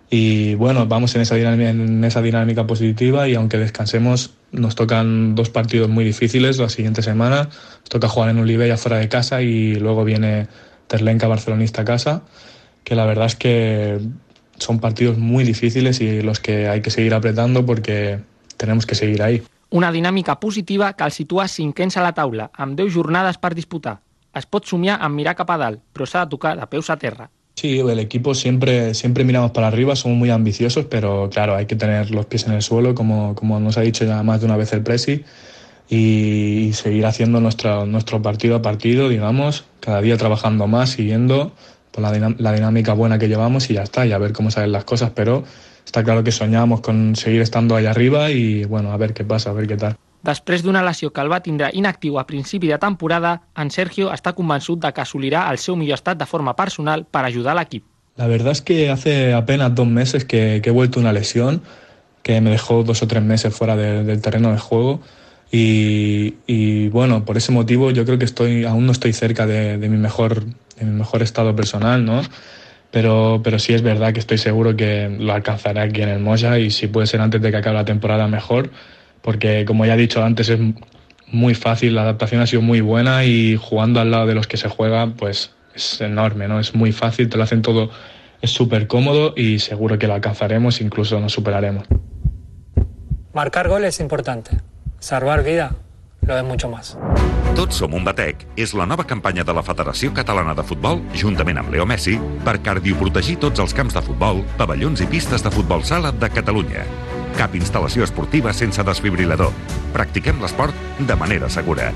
Y 0.08 0.54
bueno, 0.54 0.86
vamos 0.86 1.14
en 1.16 1.22
esa 1.22 1.34
dinámica, 1.34 1.70
en 1.70 2.04
esa 2.04 2.22
dinámica 2.22 2.66
positiva 2.66 3.28
y 3.28 3.34
aunque 3.34 3.58
descansemos, 3.58 4.34
nos 4.52 4.76
tocan 4.76 5.34
dos 5.34 5.50
partidos 5.50 5.88
muy 5.88 6.04
difíciles 6.04 6.58
la 6.58 6.68
siguiente 6.68 7.02
semana. 7.02 7.48
Nos 7.80 7.88
toca 7.88 8.08
jugar 8.08 8.30
en 8.30 8.38
Olivella 8.38 8.76
fuera 8.76 8.98
de 8.98 9.08
casa 9.08 9.42
y 9.42 9.74
luego 9.74 10.04
viene 10.04 10.46
Terlenca 10.86 11.26
Barcelonista 11.26 11.82
a 11.82 11.84
casa, 11.84 12.22
que 12.84 12.94
la 12.94 13.04
verdad 13.04 13.26
es 13.26 13.36
que 13.36 13.98
son 14.58 14.78
partidos 14.78 15.18
muy 15.18 15.44
difíciles 15.44 16.00
y 16.00 16.22
los 16.22 16.40
que 16.40 16.68
hay 16.68 16.82
que 16.82 16.90
seguir 16.90 17.14
apretando 17.14 17.66
porque 17.66 18.20
tenemos 18.56 18.86
que 18.86 18.94
seguir 18.94 19.22
ahí. 19.22 19.42
Una 19.70 19.90
dinàmica 19.90 20.38
positiva 20.38 20.92
que 20.94 21.04
el 21.04 21.10
situa 21.10 21.48
cinquens 21.48 21.96
a 21.96 22.02
la 22.02 22.14
taula, 22.14 22.50
amb 22.54 22.78
10 22.78 22.94
jornades 22.94 23.38
per 23.42 23.52
disputar. 23.58 23.98
Es 24.36 24.46
pot 24.46 24.64
somiar 24.64 25.00
amb 25.02 25.18
mirar 25.18 25.34
cap 25.34 25.50
a 25.50 25.56
dalt, 25.58 25.82
però 25.92 26.06
s'ha 26.06 26.22
de 26.24 26.30
tocar 26.30 26.54
de 26.56 26.66
peus 26.70 26.88
a 26.88 26.96
terra. 26.96 27.26
Sí, 27.58 27.78
el 27.78 27.98
equipo 27.98 28.34
siempre, 28.34 28.92
siempre 28.92 29.24
miramos 29.24 29.50
para 29.52 29.68
arriba, 29.68 29.96
somos 29.96 30.18
muy 30.18 30.28
ambiciosos, 30.28 30.84
pero 30.90 31.30
claro, 31.30 31.56
hay 31.56 31.64
que 31.64 31.74
tener 31.74 32.10
los 32.10 32.26
pies 32.26 32.46
en 32.46 32.52
el 32.52 32.60
suelo, 32.60 32.94
como, 32.94 33.34
como 33.34 33.58
nos 33.60 33.78
ha 33.78 33.80
dicho 33.80 34.04
ya 34.04 34.22
más 34.22 34.40
de 34.40 34.46
una 34.46 34.58
vez 34.58 34.74
el 34.74 34.82
Presi, 34.82 35.24
y, 35.88 36.72
seguir 36.74 37.06
haciendo 37.06 37.40
nuestro, 37.40 37.86
nuestro 37.86 38.20
partido 38.20 38.56
a 38.56 38.62
partido, 38.62 39.08
digamos, 39.08 39.64
cada 39.80 40.02
día 40.02 40.18
trabajando 40.18 40.66
más, 40.66 40.90
siguiendo 40.90 41.52
por 41.92 42.02
la, 42.02 42.34
la 42.36 42.52
dinámica 42.52 42.92
buena 42.92 43.18
que 43.18 43.28
llevamos 43.28 43.70
y 43.70 43.74
ya 43.74 43.84
está, 43.84 44.04
y 44.06 44.12
a 44.12 44.18
ver 44.18 44.34
cómo 44.34 44.50
salen 44.50 44.72
las 44.72 44.84
cosas, 44.84 45.12
pero 45.14 45.44
está 45.86 46.04
claro 46.04 46.22
que 46.22 46.32
soñamos 46.32 46.82
con 46.82 47.16
seguir 47.16 47.40
estando 47.40 47.74
ahí 47.74 47.86
arriba 47.86 48.30
y 48.30 48.64
bueno, 48.64 48.92
a 48.92 48.98
ver 48.98 49.14
qué 49.14 49.24
pasa, 49.24 49.50
a 49.50 49.52
ver 49.54 49.66
qué 49.66 49.76
tal. 49.76 49.96
Després 50.26 50.64
d'una 50.64 50.82
lesió 50.82 51.12
que 51.14 51.22
el 51.22 51.30
va 51.30 51.38
tindre 51.40 51.68
inactiu 51.78 52.18
a 52.18 52.26
principi 52.26 52.66
de 52.66 52.78
temporada, 52.82 53.42
en 53.56 53.70
Sergio 53.70 54.10
està 54.12 54.32
convençut 54.34 54.80
de 54.82 54.90
que 54.92 55.00
assolirà 55.04 55.44
el 55.52 55.58
seu 55.62 55.76
millor 55.78 56.00
estat 56.00 56.18
de 56.18 56.26
forma 56.26 56.56
personal 56.58 57.04
per 57.06 57.22
ajudar 57.28 57.54
l'equip. 57.54 57.84
La 58.16 58.26
verdad 58.26 58.52
es 58.52 58.62
que 58.62 58.90
hace 58.90 59.34
apenas 59.34 59.74
dos 59.74 59.86
meses 59.86 60.24
que, 60.24 60.60
que 60.62 60.70
he 60.70 60.72
vuelto 60.72 60.98
una 60.98 61.12
lesión 61.12 61.62
que 62.22 62.40
me 62.40 62.50
dejó 62.50 62.82
dos 62.82 63.02
o 63.02 63.06
tres 63.06 63.22
meses 63.22 63.54
fuera 63.54 63.76
de- 63.76 64.02
del 64.02 64.20
terreno 64.20 64.50
de 64.50 64.58
juego 64.58 65.00
y, 65.52 66.34
y, 66.46 66.88
bueno, 66.88 67.24
por 67.24 67.36
ese 67.36 67.52
motivo 67.52 67.92
yo 67.92 68.04
creo 68.04 68.18
que 68.18 68.24
estoy 68.24 68.64
aún 68.64 68.86
no 68.86 68.92
estoy 68.92 69.12
cerca 69.12 69.46
de, 69.46 69.78
de 69.78 69.88
mi 69.88 69.96
mejor 69.96 70.44
de 70.44 70.84
mi 70.84 70.90
mejor 70.98 71.22
estado 71.22 71.54
personal, 71.54 72.04
¿no? 72.04 72.22
Pero, 72.90 73.40
pero 73.44 73.58
sí 73.58 73.74
es 73.74 73.82
verdad 73.82 74.12
que 74.12 74.20
estoy 74.20 74.38
seguro 74.38 74.74
que 74.76 75.08
lo 75.20 75.32
alcanzaré 75.32 75.80
aquí 75.80 76.02
en 76.02 76.08
el 76.08 76.18
Moya 76.20 76.58
y 76.58 76.70
si 76.70 76.86
puede 76.88 77.06
ser 77.06 77.20
antes 77.20 77.40
de 77.40 77.50
que 77.50 77.56
acabe 77.58 77.76
la 77.76 77.84
temporada 77.84 78.26
mejor, 78.28 78.70
porque 79.26 79.64
como 79.64 79.84
ya 79.84 79.94
he 79.94 79.96
dicho 79.96 80.22
antes 80.22 80.48
es 80.48 80.60
muy 81.32 81.54
fácil, 81.56 81.96
la 81.96 82.02
adaptación 82.02 82.40
ha 82.40 82.46
sido 82.46 82.62
muy 82.62 82.80
buena 82.80 83.24
y 83.24 83.56
jugando 83.56 83.98
al 84.00 84.12
lado 84.12 84.26
de 84.26 84.36
los 84.36 84.46
que 84.46 84.56
se 84.56 84.68
juega 84.68 85.08
pues 85.08 85.50
es 85.74 86.00
enorme, 86.00 86.46
¿no? 86.46 86.60
Es 86.60 86.76
muy 86.76 86.92
fácil, 86.92 87.28
te 87.28 87.36
lo 87.36 87.42
hacen 87.42 87.60
todo, 87.60 87.90
es 88.40 88.52
súper 88.52 88.86
cómodo 88.86 89.34
y 89.36 89.58
seguro 89.58 89.98
que 89.98 90.06
lo 90.06 90.14
alcanzaremos, 90.14 90.80
incluso 90.80 91.18
nos 91.18 91.32
superaremos. 91.32 91.88
Marcar 93.34 93.68
gol 93.68 93.84
es 93.84 93.98
importante. 93.98 94.52
Salvar 95.00 95.42
vida 95.42 95.74
lo 96.22 96.38
es 96.38 96.44
mucho 96.44 96.68
más. 96.68 96.96
Tots 97.56 97.78
som 97.80 97.94
un 97.96 98.04
batec 98.04 98.46
és 98.60 98.74
la 98.76 98.86
nova 98.86 99.06
campanya 99.08 99.42
de 99.42 99.54
la 99.56 99.62
Federació 99.66 100.12
Catalana 100.14 100.54
de 100.54 100.62
Futbol, 100.62 101.00
juntament 101.16 101.58
amb 101.58 101.72
Leo 101.74 101.86
Messi, 101.88 102.18
per 102.44 102.60
cardioprotegir 102.62 103.40
tots 103.42 103.64
els 103.64 103.74
camps 103.74 103.96
de 103.96 104.06
futbol, 104.06 104.44
pavellons 104.60 105.00
i 105.00 105.10
pistes 105.10 105.42
de 105.42 105.50
futbol 105.50 105.82
sala 105.82 106.12
de 106.12 106.30
Catalunya. 106.30 106.84
Cap 107.36 107.52
instal·lació 107.52 108.06
esportiva 108.06 108.54
sense 108.56 108.80
desfibrilador. 108.88 109.52
Practiquem 109.92 110.40
l'esport 110.40 110.72
de 110.98 111.16
manera 111.20 111.50
segura. 111.52 111.90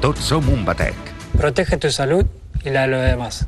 Tots 0.00 0.32
som 0.32 0.48
un 0.48 0.64
batec. 0.64 0.96
Protege 1.36 1.76
tu 1.76 1.90
salud 1.90 2.24
y 2.64 2.70
la 2.70 2.82
de 2.82 2.88
los 2.88 3.02
demás. 3.02 3.46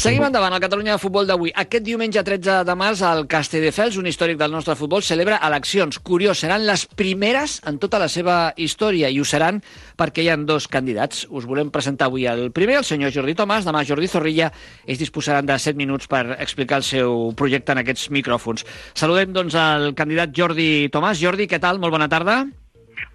Seguim 0.00 0.22
endavant 0.24 0.54
al 0.56 0.62
Catalunya 0.64 0.94
de 0.94 1.00
Futbol 1.02 1.26
d'avui. 1.28 1.50
Aquest 1.60 1.82
diumenge 1.84 2.22
13 2.24 2.62
de 2.64 2.74
març, 2.78 3.02
el 3.04 3.26
Castelldefels, 3.28 3.98
un 4.00 4.06
històric 4.08 4.38
del 4.40 4.54
nostre 4.54 4.72
futbol, 4.72 5.02
celebra 5.04 5.36
eleccions. 5.44 5.98
Curiós, 6.00 6.40
seran 6.40 6.64
les 6.64 6.86
primeres 6.88 7.58
en 7.68 7.76
tota 7.82 8.00
la 8.00 8.06
seva 8.08 8.36
història 8.56 9.10
i 9.12 9.18
ho 9.20 9.26
seran 9.28 9.58
perquè 10.00 10.24
hi 10.24 10.30
ha 10.32 10.38
dos 10.48 10.70
candidats. 10.72 11.26
Us 11.28 11.44
volem 11.44 11.68
presentar 11.74 12.08
avui 12.08 12.24
el 12.24 12.48
primer, 12.56 12.78
el 12.80 12.88
senyor 12.88 13.12
Jordi 13.12 13.36
Tomàs. 13.36 13.68
Demà 13.68 13.84
Jordi 13.84 14.08
Zorrilla. 14.08 14.48
Ells 14.86 15.02
disposaran 15.04 15.44
de 15.44 15.58
7 15.60 15.76
minuts 15.76 16.08
per 16.08 16.38
explicar 16.38 16.80
el 16.80 16.88
seu 16.88 17.34
projecte 17.36 17.76
en 17.76 17.82
aquests 17.84 18.08
micròfons. 18.08 18.64
Saludem, 18.96 19.36
doncs, 19.36 19.58
el 19.60 19.92
candidat 20.00 20.32
Jordi 20.32 20.88
Tomàs. 20.88 21.20
Jordi, 21.20 21.44
què 21.44 21.60
tal? 21.60 21.76
Molt 21.76 21.92
bona 21.92 22.08
tarda. 22.08 22.46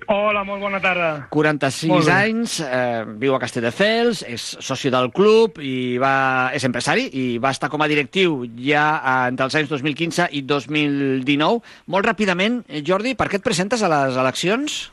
Hola, 0.08 0.44
molt 0.46 0.62
bona 0.62 0.80
tarda. 0.82 1.28
46 1.34 1.90
Molt 1.90 2.06
bé. 2.06 2.14
anys, 2.14 2.60
eh, 2.62 3.04
viu 3.18 3.34
a 3.34 3.40
Castelldefels, 3.42 4.22
és 4.28 4.44
soci 4.60 4.92
del 4.94 5.12
club 5.12 5.58
i 5.60 5.98
va, 5.98 6.52
és 6.54 6.64
empresari 6.64 7.10
i 7.12 7.38
va 7.42 7.50
estar 7.50 7.70
com 7.70 7.82
a 7.82 7.88
directiu 7.88 8.44
ja 8.58 9.02
entre 9.28 9.46
els 9.46 9.56
anys 9.56 9.70
2015 9.70 10.30
i 10.32 10.44
2019. 10.44 11.62
Molt 11.88 12.06
ràpidament, 12.06 12.64
eh, 12.68 12.84
Jordi, 12.86 13.16
per 13.16 13.30
què 13.30 13.36
et 13.36 13.44
presentes 13.44 13.82
a 13.82 13.90
les 13.90 14.16
eleccions? 14.16 14.92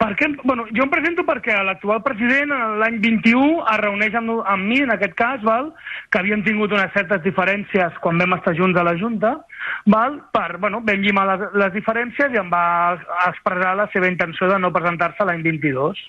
Perquè, 0.00 0.30
bueno, 0.48 0.64
jo 0.72 0.86
em 0.86 0.88
presento 0.88 1.26
perquè 1.28 1.52
l'actual 1.60 1.98
president 2.00 2.54
l'any 2.80 2.94
21 3.02 3.58
es 3.68 3.80
reuneix 3.82 4.14
amb, 4.16 4.30
amb 4.48 4.64
mi, 4.64 4.78
en 4.80 4.94
aquest 4.94 5.12
cas, 5.18 5.42
val, 5.44 5.68
que 6.08 6.22
havíem 6.22 6.40
tingut 6.46 6.72
unes 6.72 6.94
certes 6.94 7.20
diferències 7.26 7.98
quan 8.00 8.16
vam 8.22 8.32
estar 8.38 8.54
junts 8.56 8.80
a 8.80 8.86
la 8.86 8.94
Junta, 8.96 9.34
val, 9.92 10.16
per, 10.32 10.56
bueno, 10.62 10.80
vam 10.86 11.04
llimar 11.04 11.26
les, 11.28 11.44
les 11.52 11.74
diferències 11.76 12.32
i 12.32 12.40
em 12.40 12.48
va 12.48 12.64
expressar 13.26 13.74
la 13.76 13.90
seva 13.92 14.08
intenció 14.08 14.48
de 14.48 14.56
no 14.62 14.72
presentar-se 14.72 15.28
l'any 15.28 15.44
22 15.44 16.00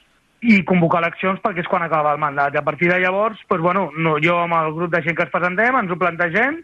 i 0.42 0.64
convocar 0.66 1.04
eleccions 1.04 1.44
perquè 1.44 1.62
és 1.62 1.70
quan 1.70 1.84
acaba 1.84 2.16
el 2.16 2.22
mandat. 2.22 2.56
I 2.56 2.62
a 2.62 2.66
partir 2.66 2.88
de 2.90 3.00
llavors, 3.04 3.44
doncs, 3.44 3.62
bueno, 3.62 3.90
no, 3.98 4.16
jo 4.24 4.40
amb 4.42 4.56
el 4.58 4.72
grup 4.78 4.96
de 4.96 5.04
gent 5.04 5.20
que 5.20 5.28
ens 5.28 5.36
presentem 5.36 5.78
ens 5.78 5.92
ho 5.92 6.00
plantegem 6.00 6.64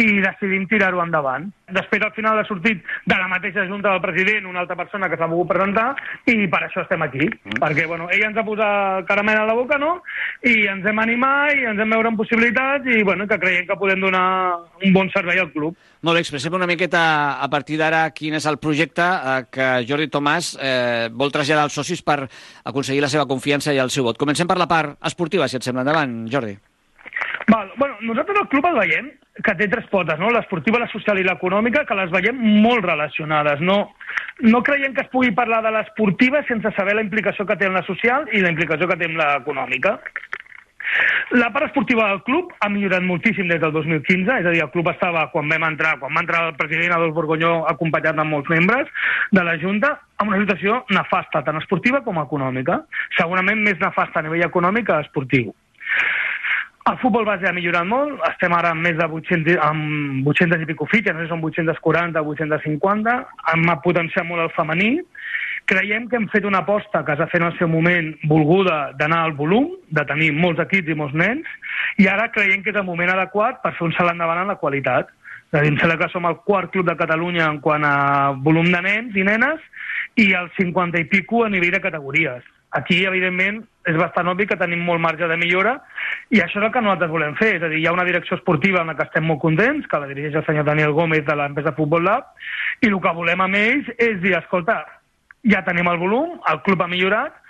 i 0.00 0.20
decidim 0.22 0.66
tirar-ho 0.70 1.02
endavant. 1.02 1.46
Després, 1.74 2.02
al 2.04 2.12
final, 2.16 2.38
ha 2.38 2.46
sortit 2.48 2.82
de 3.06 3.16
la 3.16 3.28
mateixa 3.30 3.64
junta 3.68 3.92
del 3.92 4.02
president 4.02 4.48
una 4.50 4.64
altra 4.64 4.76
persona 4.76 5.08
que 5.08 5.16
s'ha 5.16 5.28
volgut 5.30 5.52
presentar 5.54 5.94
i 6.28 6.48
per 6.50 6.64
això 6.66 6.82
estem 6.82 7.04
aquí. 7.06 7.28
Mm. 7.28 7.60
Perquè, 7.62 7.86
bueno, 7.90 8.08
ell 8.12 8.26
ens 8.26 8.40
ha 8.40 8.44
posat 8.46 9.06
caramel 9.08 9.40
a 9.40 9.46
la 9.48 9.56
boca, 9.56 9.78
no? 9.78 9.96
I 10.42 10.66
ens 10.72 10.86
hem 10.90 11.00
animat 11.00 11.54
i 11.54 11.68
ens 11.70 11.80
hem 11.80 11.94
veure 11.96 12.10
en 12.10 12.18
possibilitats 12.18 12.90
i, 12.90 13.00
bueno, 13.06 13.28
que 13.30 13.38
creiem 13.40 13.68
que 13.70 13.78
podem 13.80 14.02
donar 14.02 14.26
un 14.82 14.96
bon 14.96 15.10
servei 15.14 15.40
al 15.40 15.52
club. 15.54 15.78
Molt 16.04 16.18
bé, 16.18 16.26
expressem 16.26 16.58
una 16.58 16.68
miqueta 16.68 17.04
a 17.40 17.48
partir 17.48 17.78
d'ara 17.80 18.04
quin 18.12 18.36
és 18.36 18.44
el 18.50 18.58
projecte 18.60 19.06
eh, 19.06 19.38
que 19.54 19.70
Jordi 19.88 20.10
Tomàs 20.12 20.52
eh, 20.58 21.08
vol 21.14 21.32
traslladar 21.32 21.68
als 21.68 21.78
socis 21.78 22.02
per 22.04 22.24
aconseguir 22.64 23.00
la 23.04 23.12
seva 23.12 23.28
confiança 23.30 23.72
i 23.72 23.80
el 23.80 23.94
seu 23.94 24.04
vot. 24.04 24.20
Comencem 24.20 24.50
per 24.50 24.58
la 24.60 24.68
part 24.68 24.98
esportiva, 25.06 25.48
si 25.48 25.56
et 25.56 25.64
sembla. 25.64 25.86
Endavant, 25.86 26.24
Jordi. 26.32 26.58
Val. 27.48 27.70
Bueno, 27.76 27.96
nosaltres 28.00 28.40
al 28.40 28.48
club 28.48 28.66
el 28.68 28.82
veiem 28.82 29.12
que 29.42 29.54
té 29.58 29.66
tres 29.68 29.86
potes, 29.90 30.18
no? 30.20 30.30
l'esportiva, 30.30 30.78
la 30.78 30.90
social 30.92 31.18
i 31.18 31.24
l'econòmica, 31.26 31.82
que 31.88 31.96
les 31.98 32.12
veiem 32.14 32.38
molt 32.62 32.84
relacionades. 32.86 33.60
No, 33.60 33.78
no 34.46 34.62
creiem 34.62 34.94
que 34.94 35.02
es 35.02 35.10
pugui 35.10 35.32
parlar 35.34 35.62
de 35.64 35.72
l'esportiva 35.74 36.44
sense 36.46 36.70
saber 36.76 36.94
la 36.94 37.02
implicació 37.02 37.46
que 37.48 37.56
té 37.58 37.66
en 37.66 37.74
la 37.74 37.82
social 37.88 38.28
i 38.32 38.44
la 38.44 38.52
implicació 38.54 38.86
que 38.90 38.98
té 39.00 39.10
en 39.10 39.18
l'econòmica. 39.18 39.98
La 41.34 41.48
part 41.50 41.66
esportiva 41.66 42.06
del 42.10 42.20
club 42.22 42.52
ha 42.60 42.68
millorat 42.70 43.02
moltíssim 43.02 43.48
des 43.50 43.58
del 43.58 43.72
2015, 43.74 44.36
és 44.38 44.46
a 44.46 44.52
dir, 44.52 44.62
el 44.62 44.70
club 44.70 44.92
estava, 44.92 45.24
quan 45.32 45.48
vam 45.50 45.66
entrar, 45.66 45.96
quan 45.98 46.14
va 46.14 46.22
entrar 46.22 46.44
el 46.46 46.54
president 46.60 46.94
Adolf 46.94 47.16
Borgonyó 47.16 47.54
acompanyat 47.72 48.20
amb 48.20 48.36
molts 48.36 48.52
membres 48.52 48.92
de 49.34 49.42
la 49.42 49.56
Junta, 49.58 49.96
amb 50.22 50.30
una 50.30 50.38
situació 50.44 50.84
nefasta, 50.94 51.42
tant 51.42 51.58
esportiva 51.58 52.04
com 52.06 52.22
econòmica. 52.22 52.84
Segurament 53.18 53.64
més 53.66 53.80
nefasta 53.82 54.20
a 54.20 54.26
nivell 54.28 54.46
econòmic 54.46 54.86
que 54.92 55.02
esportiu. 55.08 55.54
El 56.84 56.98
futbol 57.00 57.24
base 57.24 57.48
ha 57.48 57.52
millorat 57.56 57.86
molt, 57.88 58.18
estem 58.28 58.52
ara 58.52 58.74
amb 58.74 58.84
més 58.84 58.98
de 58.98 59.06
800, 59.08 59.54
amb 59.64 60.26
800 60.28 60.60
i 60.60 60.66
pico 60.68 60.84
fitxes, 60.84 61.14
no 61.16 61.22
sé 61.22 61.30
són 61.30 61.40
840, 61.48 62.20
850, 62.20 63.14
hem 63.54 63.64
potenciat 63.86 64.28
molt 64.28 64.44
el 64.44 64.52
femení, 64.52 64.90
creiem 65.64 66.10
que 66.10 66.20
hem 66.20 66.28
fet 66.28 66.44
una 66.44 66.60
aposta 66.60 67.00
que 67.06 67.16
es 67.16 67.22
va 67.22 67.30
fer 67.32 67.40
en 67.40 67.48
el 67.48 67.56
seu 67.56 67.72
moment 67.72 68.12
volguda 68.28 68.92
d'anar 69.00 69.22
al 69.24 69.32
volum, 69.40 69.72
de 69.88 70.04
tenir 70.12 70.30
molts 70.36 70.60
equips 70.66 70.92
i 70.92 70.98
molts 71.00 71.16
nens, 71.16 71.48
i 71.96 72.10
ara 72.12 72.28
creiem 72.36 72.60
que 72.60 72.74
és 72.74 72.80
el 72.82 72.84
moment 72.84 73.14
adequat 73.16 73.64
per 73.64 73.72
fer 73.78 73.88
un 73.88 73.96
salt 73.96 74.12
endavant 74.12 74.44
en 74.44 74.52
la 74.52 74.60
qualitat. 74.60 75.08
És 75.54 75.60
a 75.60 75.62
dir, 75.64 75.72
em 75.72 75.80
sembla 75.80 75.96
que 76.02 76.12
som 76.12 76.28
el 76.28 76.40
quart 76.44 76.68
club 76.74 76.90
de 76.90 77.00
Catalunya 77.00 77.48
en 77.48 77.62
quant 77.64 77.84
a 77.88 78.34
volum 78.44 78.68
de 78.68 78.84
nens 78.84 79.16
i 79.16 79.24
nenes 79.24 79.62
i 80.20 80.34
el 80.36 80.52
50 80.58 81.00
i 81.00 81.08
pico 81.08 81.46
a 81.46 81.48
nivell 81.48 81.78
de 81.78 81.80
categories. 81.80 82.44
Aquí, 82.76 83.06
evidentment, 83.08 83.64
és 83.84 83.96
bastant 84.00 84.30
obvi 84.32 84.46
que 84.48 84.58
tenim 84.60 84.82
molt 84.86 85.02
marge 85.02 85.28
de 85.28 85.36
millora 85.40 85.76
i 86.32 86.40
això 86.40 86.60
és 86.60 86.66
el 86.66 86.72
que 86.72 86.82
nosaltres 86.84 87.12
volem 87.12 87.36
fer. 87.38 87.54
És 87.58 87.62
a 87.62 87.70
dir, 87.70 87.82
hi 87.82 87.86
ha 87.86 87.94
una 87.96 88.06
direcció 88.08 88.38
esportiva 88.38 88.82
en 88.82 88.92
la 88.92 88.96
que 88.96 89.06
estem 89.06 89.26
molt 89.28 89.42
contents, 89.44 89.86
que 89.90 90.00
la 90.00 90.10
dirigeix 90.10 90.40
el 90.40 90.46
senyor 90.46 90.66
Daniel 90.68 90.96
Gómez 90.96 91.24
de 91.26 91.36
l'empresa 91.36 91.74
Futbol 91.76 92.04
Lab, 92.08 92.32
i 92.80 92.90
el 92.90 93.00
que 93.00 93.16
volem 93.16 93.44
amb 93.44 93.60
ells 93.60 93.90
és 93.98 94.20
dir, 94.24 94.36
escolta, 94.38 94.80
ja 95.44 95.64
tenim 95.66 95.88
el 95.92 96.00
volum, 96.00 96.38
el 96.50 96.62
club 96.64 96.82
ha 96.82 96.88
millorat, 96.88 97.40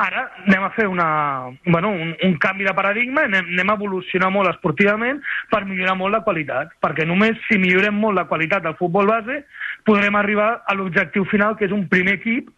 ara 0.00 0.22
anem 0.46 0.62
a 0.64 0.70
fer 0.72 0.86
una, 0.88 1.50
bueno, 1.66 1.90
un, 1.90 2.14
un 2.24 2.36
canvi 2.40 2.64
de 2.64 2.74
paradigma, 2.74 3.26
anem, 3.28 3.50
anem 3.52 3.72
a 3.72 3.76
evolucionar 3.76 4.30
molt 4.32 4.48
esportivament 4.52 5.20
per 5.50 5.64
millorar 5.68 5.96
molt 5.98 6.14
la 6.14 6.22
qualitat, 6.24 6.72
perquè 6.80 7.04
només 7.08 7.36
si 7.48 7.58
millorem 7.60 7.98
molt 8.00 8.16
la 8.16 8.28
qualitat 8.30 8.64
del 8.64 8.78
futbol 8.78 9.10
base 9.10 9.42
podrem 9.84 10.16
arribar 10.16 10.62
a 10.64 10.76
l'objectiu 10.78 11.26
final, 11.28 11.58
que 11.58 11.68
és 11.68 11.74
un 11.76 11.88
primer 11.90 12.16
equip 12.20 12.48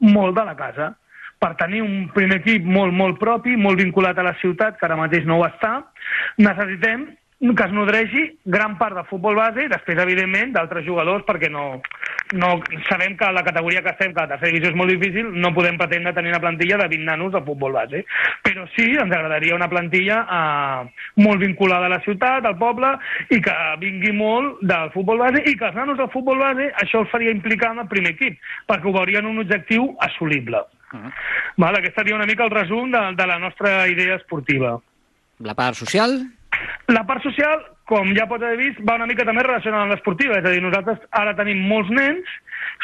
molt 0.00 0.36
de 0.36 0.44
la 0.44 0.56
casa 0.58 0.94
per 1.40 1.54
tenir 1.60 1.80
un 1.82 2.10
primer 2.14 2.40
equip 2.42 2.66
molt, 2.68 2.92
molt 2.92 3.18
propi, 3.20 3.56
molt 3.56 3.80
vinculat 3.80 4.18
a 4.18 4.26
la 4.26 4.36
ciutat, 4.42 4.76
que 4.76 4.86
ara 4.86 4.98
mateix 5.00 5.24
no 5.28 5.40
ho 5.40 5.46
està, 5.48 5.78
necessitem 6.38 7.08
que 7.40 7.64
es 7.64 7.72
nodreixi 7.72 8.22
gran 8.44 8.74
part 8.76 8.92
del 8.98 9.06
futbol 9.08 9.38
base 9.38 9.64
i 9.64 9.70
després, 9.72 9.96
evidentment, 10.02 10.50
d'altres 10.52 10.84
jugadors, 10.84 11.24
perquè 11.24 11.48
no, 11.48 11.80
no 12.36 12.50
sabem 12.90 13.14
que 13.16 13.30
la 13.32 13.44
categoria 13.46 13.80
que 13.80 13.94
estem, 13.94 14.12
que 14.12 14.20
la 14.20 14.34
tercera 14.34 14.50
divisió 14.52 14.74
és 14.74 14.76
molt 14.76 14.92
difícil, 14.92 15.30
no 15.40 15.54
podem 15.56 15.78
pretendre 15.80 16.12
tenir 16.12 16.34
una 16.34 16.42
plantilla 16.42 16.76
de 16.82 16.88
20 16.92 17.08
nanos 17.08 17.32
de 17.32 17.40
futbol 17.46 17.72
base. 17.78 18.02
Però 18.44 18.66
sí, 18.74 18.90
ens 18.92 19.08
agradaria 19.08 19.56
una 19.56 19.70
plantilla 19.72 20.18
eh, 20.20 21.06
molt 21.24 21.40
vinculada 21.40 21.88
a 21.88 21.94
la 21.94 22.02
ciutat, 22.04 22.44
al 22.44 22.58
poble, 22.60 22.92
i 23.32 23.40
que 23.40 23.56
vingui 23.80 24.12
molt 24.18 24.60
del 24.60 24.92
futbol 24.92 25.24
base, 25.24 25.40
i 25.48 25.56
que 25.56 25.70
els 25.70 25.80
nanos 25.80 25.96
del 25.96 26.12
futbol 26.12 26.44
base 26.44 26.68
això 26.84 27.00
els 27.06 27.14
faria 27.14 27.32
implicar 27.32 27.72
en 27.72 27.86
el 27.86 27.88
primer 27.88 28.12
equip, 28.18 28.36
perquè 28.68 28.84
ho 28.84 28.94
veurien 29.00 29.32
un 29.32 29.40
objectiu 29.40 29.94
assolible. 30.04 30.60
Val, 31.60 31.76
aquest 31.78 31.98
seria 31.98 32.16
una 32.16 32.26
mica 32.26 32.44
el 32.46 32.52
resum 32.54 32.90
de, 32.90 33.00
de 33.16 33.26
la 33.26 33.38
nostra 33.38 33.86
idea 33.88 34.16
esportiva. 34.16 34.78
La 35.40 35.54
part 35.54 35.78
social? 35.78 36.18
La 36.90 37.04
part 37.06 37.22
social, 37.24 37.62
com 37.88 38.10
ja 38.16 38.26
pots 38.28 38.44
haver 38.44 38.58
vist, 38.58 38.80
va 38.86 38.98
una 38.98 39.08
mica 39.08 39.24
també 39.26 39.44
relacionada 39.46 39.86
amb 39.86 39.94
l'esportiva. 39.94 40.40
És 40.40 40.46
a 40.46 40.52
dir, 40.54 40.62
nosaltres 40.64 41.00
ara 41.22 41.36
tenim 41.38 41.62
molts 41.70 41.92
nens, 41.94 42.34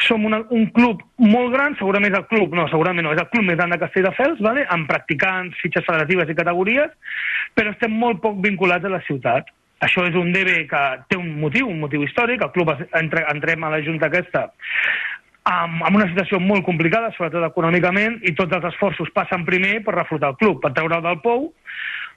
som 0.07 0.23
una, 0.25 0.39
un 0.53 0.69
club 0.75 1.03
molt 1.19 1.53
gran, 1.53 1.75
segurament 1.79 2.13
és 2.13 2.19
el 2.21 2.27
club, 2.31 2.55
no, 2.55 2.67
segurament 2.71 3.05
no, 3.05 3.13
és 3.15 3.21
el 3.21 3.29
club 3.33 3.45
més 3.49 3.59
gran 3.59 3.73
de 3.73 3.79
Castelldefels, 3.81 4.41
vale? 4.45 4.65
amb 4.73 4.89
practicants, 4.89 5.59
fitxes 5.61 5.85
federatives 5.87 6.31
i 6.31 6.37
categories, 6.37 6.93
però 7.57 7.73
estem 7.73 7.93
molt 7.93 8.21
poc 8.23 8.39
vinculats 8.43 8.87
a 8.87 8.93
la 8.93 9.03
ciutat. 9.09 9.51
Això 9.85 10.07
és 10.09 10.15
un 10.17 10.31
DB 10.33 10.63
que 10.71 10.83
té 11.11 11.19
un 11.19 11.35
motiu, 11.41 11.67
un 11.69 11.83
motiu 11.83 12.01
històric, 12.01 12.41
el 12.41 12.53
club 12.55 12.71
entre, 12.97 13.27
entrem 13.29 13.65
a 13.67 13.75
la 13.75 13.83
Junta 13.85 14.09
aquesta 14.09 14.47
amb, 15.47 15.83
amb 15.87 15.99
una 15.99 16.07
situació 16.09 16.39
molt 16.43 16.65
complicada, 16.67 17.13
sobretot 17.15 17.45
econòmicament, 17.47 18.19
i 18.27 18.33
tots 18.37 18.55
els 18.57 18.67
esforços 18.73 19.13
passen 19.15 19.45
primer 19.47 19.79
per 19.85 19.95
reflotar 19.95 20.33
el 20.33 20.41
club, 20.41 20.59
per 20.63 20.73
treure'l 20.75 21.05
del 21.05 21.21
pou. 21.23 21.47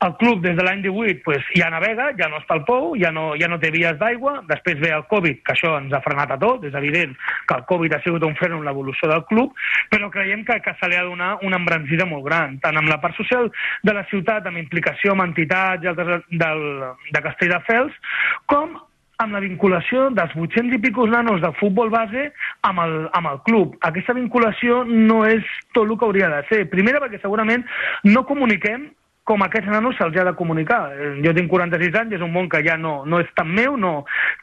El 0.01 0.15
club, 0.17 0.41
des 0.41 0.55
de 0.57 0.65
l'any 0.65 0.81
18, 0.81 1.21
pues, 1.27 1.45
ja 1.53 1.69
navega, 1.69 2.07
ja 2.17 2.31
no 2.33 2.39
està 2.41 2.57
al 2.57 2.63
pou, 2.65 2.95
ja 2.97 3.11
no, 3.13 3.35
ja 3.37 3.51
no 3.53 3.59
té 3.61 3.69
vies 3.75 3.99
d'aigua, 4.01 4.39
després 4.49 4.81
ve 4.81 4.95
el 4.97 5.05
Covid, 5.11 5.43
que 5.45 5.53
això 5.53 5.75
ens 5.77 5.93
ha 5.93 6.01
frenat 6.01 6.33
a 6.33 6.39
tot, 6.41 6.65
és 6.65 6.77
evident 6.79 7.13
que 7.45 7.59
el 7.59 7.67
Covid 7.69 7.95
ha 7.95 8.01
sigut 8.07 8.25
un 8.25 8.35
fren 8.41 8.57
en 8.57 8.65
l'evolució 8.65 9.11
del 9.13 9.27
club, 9.29 9.53
però 9.93 10.09
creiem 10.09 10.47
que, 10.49 10.57
que 10.65 10.73
se 10.81 10.89
li 10.89 10.97
ha 10.97 11.05
de 11.05 11.13
donar 11.13 11.35
una 11.45 11.61
embranzida 11.61 12.09
molt 12.09 12.25
gran, 12.31 12.57
tant 12.65 12.81
amb 12.81 12.89
la 12.89 12.97
part 13.05 13.21
social 13.21 13.53
de 13.85 13.97
la 13.99 14.07
ciutat, 14.09 14.49
amb 14.49 14.63
implicació 14.63 15.13
amb 15.13 15.29
entitats 15.29 15.85
i 15.85 15.93
altres 15.93 16.25
del, 16.33 16.65
de 17.13 17.27
Castelldefels, 17.29 18.01
com 18.49 18.79
amb 19.21 19.37
la 19.37 19.43
vinculació 19.45 20.09
dels 20.17 20.33
800 20.37 20.79
i 20.79 20.83
picos 20.83 21.11
nanos 21.13 21.43
del 21.43 21.57
futbol 21.61 21.93
base 21.93 22.31
amb 22.67 22.85
el, 22.85 22.95
amb 23.19 23.33
el 23.33 23.43
club. 23.49 23.77
Aquesta 23.87 24.17
vinculació 24.17 24.83
no 24.89 25.25
és 25.29 25.45
tot 25.75 25.85
el 25.87 25.99
que 25.99 26.09
hauria 26.09 26.31
de 26.33 26.41
ser. 26.49 26.65
Primera, 26.73 27.03
perquè 27.03 27.21
segurament 27.21 27.67
no 28.09 28.25
comuniquem 28.29 28.89
com 29.31 29.45
aquests 29.45 29.71
nanos 29.71 29.95
se'ls 29.99 30.17
ha 30.19 30.25
de 30.27 30.35
comunicar. 30.39 30.81
Jo 31.23 31.33
tinc 31.37 31.51
46 31.53 31.99
anys, 32.01 32.17
és 32.19 32.25
un 32.25 32.33
món 32.35 32.49
que 32.51 32.63
ja 32.67 32.77
no, 32.81 33.01
no 33.07 33.21
és 33.23 33.29
tan 33.39 33.53
meu, 33.55 33.77
no, 33.79 33.93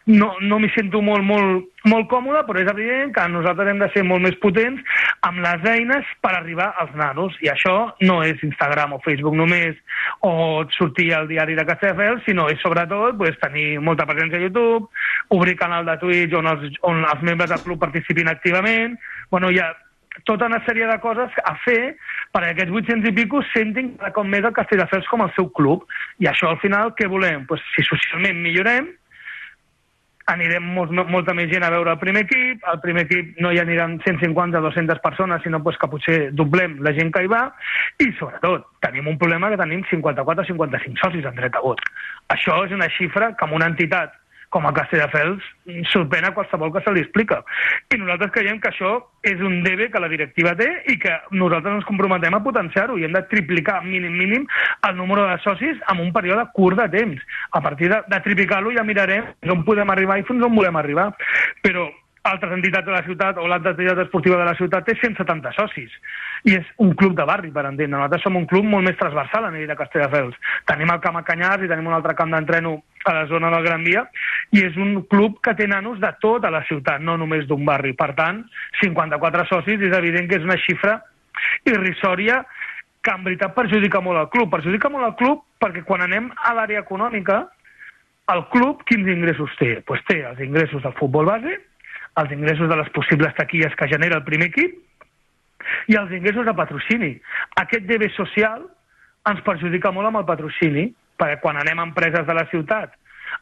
no, 0.08 0.30
no 0.40 0.60
m'hi 0.62 0.70
sento 0.76 1.02
molt, 1.04 1.26
molt, 1.28 1.66
molt 1.92 2.08
còmode, 2.12 2.46
però 2.48 2.62
és 2.62 2.72
evident 2.72 3.12
que 3.16 3.26
nosaltres 3.34 3.74
hem 3.74 3.82
de 3.84 3.90
ser 3.96 4.06
molt 4.08 4.24
més 4.24 4.38
potents 4.44 5.04
amb 5.28 5.42
les 5.44 5.66
eines 5.70 6.12
per 6.24 6.34
arribar 6.36 6.70
als 6.82 6.94
nanos. 6.96 7.36
I 7.44 7.52
això 7.52 7.76
no 8.08 8.20
és 8.26 8.44
Instagram 8.46 8.96
o 8.96 9.02
Facebook 9.06 9.36
només, 9.38 9.76
o 10.26 10.64
sortir 10.78 11.10
al 11.16 11.28
diari 11.30 11.58
de 11.58 11.66
Castelldefels, 11.68 12.24
sinó 12.26 12.48
és 12.52 12.62
sobretot 12.64 13.18
pues, 13.20 13.38
tenir 13.44 13.82
molta 13.84 14.08
presència 14.10 14.40
a 14.40 14.46
YouTube, 14.46 14.88
obrir 15.36 15.58
canal 15.60 15.86
de 15.88 15.98
Twitch 16.02 16.38
on 16.38 16.48
els, 16.54 16.80
on 16.88 17.04
els 17.04 17.26
membres 17.26 17.52
del 17.54 17.66
club 17.66 17.84
participin 17.84 18.32
activament. 18.32 18.96
Bueno, 19.32 19.52
hi 19.52 19.60
ha 19.62 19.74
tota 20.26 20.48
una 20.50 20.64
sèrie 20.66 20.88
de 20.90 20.98
coses 21.04 21.34
a 21.46 21.54
fer 21.62 21.98
perquè 22.34 22.54
aquests 22.54 22.74
800 22.74 23.12
i 23.12 23.16
pico 23.20 23.42
sentin 23.54 23.94
cada 24.00 24.14
cop 24.16 24.26
més 24.30 24.46
el 24.48 24.56
Castelldefels 24.56 25.10
com 25.12 25.26
el 25.26 25.34
seu 25.36 25.52
club. 25.60 25.86
I 26.24 26.32
això, 26.32 26.50
al 26.52 26.62
final, 26.64 26.96
què 26.98 27.10
volem? 27.12 27.46
Pues, 27.50 27.62
si 27.76 27.86
socialment 27.86 28.40
millorem, 28.42 28.90
anirem 30.32 30.66
molt, 30.76 30.92
molta 31.08 31.34
més 31.38 31.50
gent 31.52 31.64
a 31.64 31.72
veure 31.72 31.94
el 31.94 32.02
primer 32.02 32.26
equip, 32.26 32.66
al 32.68 32.82
primer 32.84 33.06
equip 33.08 33.40
no 33.44 33.52
hi 33.54 33.62
aniran 33.62 33.98
150 34.04 34.60
o 34.60 34.66
200 34.68 35.00
persones, 35.04 35.42
sinó 35.44 35.62
pues, 35.64 35.80
que 35.80 35.90
potser 35.92 36.18
doblem 36.36 36.78
la 36.84 36.94
gent 36.98 37.14
que 37.16 37.24
hi 37.24 37.32
va, 37.32 37.46
i 38.04 38.12
sobretot 38.20 38.68
tenim 38.84 39.08
un 39.08 39.18
problema 39.22 39.50
que 39.54 39.60
tenim 39.62 39.86
54 39.90 40.44
o 40.44 40.50
55 40.52 41.04
socis 41.04 41.28
en 41.28 41.40
dret 41.40 41.56
a 41.56 41.64
vot. 41.64 41.84
Això 42.36 42.60
és 42.66 42.76
una 42.76 42.92
xifra 42.98 43.34
que 43.38 43.48
amb 43.48 43.56
una 43.60 43.72
entitat 43.72 44.16
com 44.54 44.68
a 44.68 44.74
Castelldefels 44.76 45.44
sorprèn 45.92 46.28
a 46.28 46.34
qualsevol 46.36 46.72
que 46.74 46.82
se 46.86 46.94
li 46.96 47.04
explica. 47.04 47.42
I 47.94 48.00
nosaltres 48.00 48.32
creiem 48.36 48.62
que 48.64 48.72
això 48.72 48.94
és 49.28 49.42
un 49.44 49.60
debe 49.66 49.90
que 49.92 50.02
la 50.02 50.10
directiva 50.12 50.56
té 50.60 50.70
i 50.92 50.98
que 51.02 51.14
nosaltres 51.36 51.80
ens 51.80 51.88
comprometem 51.90 52.38
a 52.38 52.44
potenciar-ho 52.44 52.98
i 52.98 53.06
hem 53.08 53.16
de 53.16 53.26
triplicar 53.32 53.82
mínim 53.84 54.16
mínim 54.18 54.48
el 54.88 54.96
número 54.96 55.28
de 55.28 55.38
socis 55.44 55.80
en 55.92 56.04
un 56.04 56.14
període 56.16 56.48
curt 56.56 56.80
de 56.80 56.90
temps. 56.98 57.24
A 57.52 57.62
partir 57.62 57.92
de, 57.92 58.02
de 58.08 58.24
triplicar-lo 58.24 58.72
ja 58.76 58.88
mirarem 58.88 59.34
on 59.52 59.66
podem 59.68 59.90
arribar 59.92 60.20
i 60.20 60.28
fins 60.28 60.44
on 60.44 60.56
volem 60.56 60.80
arribar. 60.80 61.12
Però 61.64 61.90
altres 62.30 62.54
entitats 62.54 62.86
de 62.86 62.94
la 62.94 63.04
ciutat 63.06 63.38
o 63.42 63.48
l'altra 63.48 63.74
entitat 63.74 64.02
esportiva 64.04 64.38
de 64.40 64.46
la 64.48 64.56
ciutat 64.60 64.86
té 64.88 64.96
170 65.00 65.54
socis 65.56 65.94
i 66.46 66.56
és 66.58 66.68
un 66.84 66.94
club 67.00 67.16
de 67.18 67.26
barri, 67.26 67.52
per 67.52 67.66
entendre. 67.66 67.96
Nosaltres 67.96 68.26
som 68.28 68.38
un 68.38 68.46
club 68.50 68.68
molt 68.68 68.86
més 68.86 68.98
transversal 69.00 69.48
a 69.48 69.52
nivell 69.52 69.72
de 69.72 69.80
Castelldefels. 69.80 70.38
Tenim 70.70 70.92
el 70.94 71.02
camp 71.04 71.18
a 71.20 71.24
Canyars 71.28 71.66
i 71.66 71.72
tenim 71.72 71.90
un 71.90 71.98
altre 71.98 72.16
camp 72.20 72.32
d'entreno 72.36 72.76
a 73.08 73.16
la 73.16 73.26
zona 73.32 73.52
del 73.54 73.66
Gran 73.66 73.84
Via 73.88 74.06
i 74.52 74.64
és 74.68 74.78
un 74.78 75.02
club 75.10 75.42
que 75.44 75.56
té 75.58 75.68
nanos 75.68 76.00
de 76.04 76.12
tota 76.22 76.52
la 76.54 76.64
ciutat, 76.70 77.02
no 77.02 77.18
només 77.18 77.48
d'un 77.50 77.66
barri. 77.66 77.96
Per 77.98 78.12
tant, 78.20 78.44
54 78.82 79.48
socis 79.50 79.82
és 79.82 79.98
evident 79.98 80.30
que 80.30 80.40
és 80.40 80.48
una 80.48 80.60
xifra 80.62 81.00
irrisòria 81.66 82.44
que 83.02 83.14
en 83.14 83.24
veritat 83.24 83.56
perjudica 83.56 84.02
molt 84.04 84.20
el 84.20 84.32
club. 84.34 84.52
Perjudica 84.52 84.92
molt 84.92 85.08
el 85.08 85.16
club 85.20 85.46
perquè 85.62 85.84
quan 85.88 86.04
anem 86.04 86.32
a 86.38 86.54
l'àrea 86.58 86.84
econòmica 86.84 87.46
el 88.34 88.44
club 88.52 88.84
quins 88.88 89.08
ingressos 89.08 89.54
té? 89.60 89.78
Pues 89.88 90.04
té 90.10 90.20
els 90.28 90.40
ingressos 90.44 90.84
del 90.84 90.96
futbol 91.00 91.30
base, 91.30 91.56
els 92.22 92.34
ingressos 92.34 92.70
de 92.70 92.78
les 92.80 92.90
possibles 92.96 93.36
taquilles 93.38 93.76
que 93.78 93.88
genera 93.92 94.20
el 94.20 94.26
primer 94.28 94.50
equip 94.52 94.78
i 95.92 95.98
els 96.00 96.12
ingressos 96.16 96.46
de 96.48 96.56
patrocini. 96.58 97.12
Aquest 97.62 97.86
debe 97.90 98.10
social 98.16 98.64
ens 99.28 99.44
perjudica 99.46 99.92
molt 99.92 100.10
amb 100.10 100.22
el 100.22 100.30
patrocini, 100.30 100.88
perquè 101.20 101.40
quan 101.44 101.60
anem 101.60 101.80
a 101.80 101.88
empreses 101.90 102.26
de 102.28 102.36
la 102.38 102.48
ciutat 102.52 102.96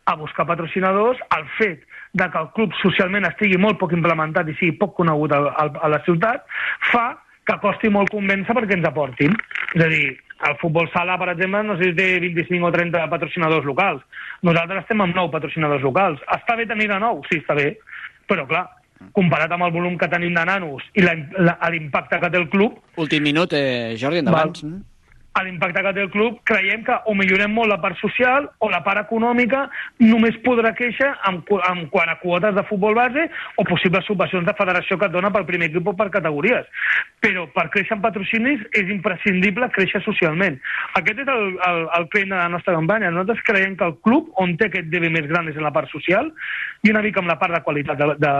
a 0.09 0.15
buscar 0.15 0.47
patrocinadors, 0.49 1.19
el 1.37 1.45
fet 1.59 1.83
de 2.13 2.29
que 2.31 2.41
el 2.41 2.51
club 2.57 2.73
socialment 2.81 3.27
estigui 3.27 3.57
molt 3.61 3.77
poc 3.81 3.93
implementat 3.93 4.49
i 4.49 4.55
sigui 4.57 4.77
poc 4.79 4.95
conegut 4.97 5.33
a, 5.35 5.89
la 5.91 6.01
ciutat, 6.07 6.45
fa 6.91 7.07
que 7.45 7.57
costi 7.61 7.91
molt 7.93 8.09
convèncer 8.13 8.55
perquè 8.57 8.77
ens 8.79 8.87
aportin. 8.89 9.35
És 9.75 9.83
a 9.85 9.89
dir, 9.91 10.07
el 10.49 10.55
futbol 10.61 10.87
sala, 10.93 11.17
per 11.21 11.29
exemple, 11.33 11.61
no 11.63 11.77
sé 11.77 11.91
si 11.91 11.97
té 11.97 12.07
25 12.23 12.69
o 12.69 12.71
30 12.73 13.03
patrocinadors 13.11 13.67
locals. 13.67 14.01
Nosaltres 14.47 14.83
estem 14.83 15.03
amb 15.05 15.15
9 15.15 15.33
patrocinadors 15.35 15.85
locals. 15.85 16.23
Està 16.33 16.57
bé 16.57 16.65
tenir 16.69 16.89
de 16.91 16.99
9? 17.03 17.29
Sí, 17.29 17.41
està 17.43 17.57
bé. 17.57 17.75
Però, 18.29 18.47
clar, 18.49 18.65
comparat 19.15 19.51
amb 19.53 19.67
el 19.67 19.73
volum 19.75 19.97
que 20.01 20.09
tenim 20.11 20.33
de 20.37 20.45
nanos 20.47 20.85
i 20.97 21.03
l'impacte 21.05 22.19
que 22.21 22.31
té 22.31 22.41
el 22.41 22.49
club... 22.49 22.79
Últim 23.01 23.25
minut, 23.27 23.53
eh, 23.53 23.95
Jordi, 23.99 24.23
endavant. 24.23 24.55
Val 24.55 24.83
a 25.35 25.43
l'impacte 25.43 25.81
que 25.83 25.91
té 25.93 26.03
el 26.05 26.11
club, 26.13 26.37
creiem 26.47 26.83
que 26.87 26.95
o 27.11 27.13
millorem 27.13 27.51
molt 27.51 27.67
la 27.67 27.81
part 27.83 27.99
social 27.99 28.47
o 28.63 28.69
la 28.71 28.79
part 28.85 29.01
econòmica 29.01 29.65
només 29.99 30.37
podrà 30.45 30.71
créixer 30.77 31.09
amb, 31.27 31.49
amb 31.67 31.89
quant 31.91 32.11
a 32.11 32.15
quotes 32.21 32.55
de 32.55 32.63
futbol 32.69 32.95
base 32.95 33.25
o 33.59 33.65
possibles 33.67 34.07
subvencions 34.07 34.47
de 34.47 34.55
federació 34.55 34.95
que 34.97 35.09
et 35.09 35.15
dona 35.15 35.33
pel 35.35 35.47
primer 35.49 35.67
equip 35.67 35.89
o 35.91 35.95
per 35.99 36.07
categories. 36.13 36.69
Però 37.19 37.43
per 37.51 37.67
créixer 37.73 37.97
en 37.97 38.05
patrocinis 38.05 38.63
és 38.79 38.93
imprescindible 38.95 39.67
créixer 39.75 39.99
socialment. 40.05 40.55
Aquest 41.01 41.19
és 41.25 41.33
el, 41.33 41.43
el, 41.67 41.81
el 41.99 42.07
claim 42.15 42.31
de 42.31 42.39
la 42.39 42.47
nostra 42.55 42.77
campanya. 42.77 43.11
Nosaltres 43.11 43.43
creiem 43.49 43.75
que 43.75 43.89
el 43.89 43.97
club, 44.07 44.31
on 44.39 44.55
té 44.55 44.69
aquest 44.69 44.87
debe 44.93 45.11
més 45.11 45.27
gran 45.27 45.51
és 45.51 45.59
en 45.59 45.67
la 45.67 45.73
part 45.75 45.91
social 45.91 46.31
i 46.85 46.93
una 46.93 47.03
mica 47.03 47.19
amb 47.19 47.33
la 47.33 47.37
part 47.41 47.57
de 47.57 47.63
qualitat 47.65 47.99
de, 47.99 48.11
de, 48.23 48.33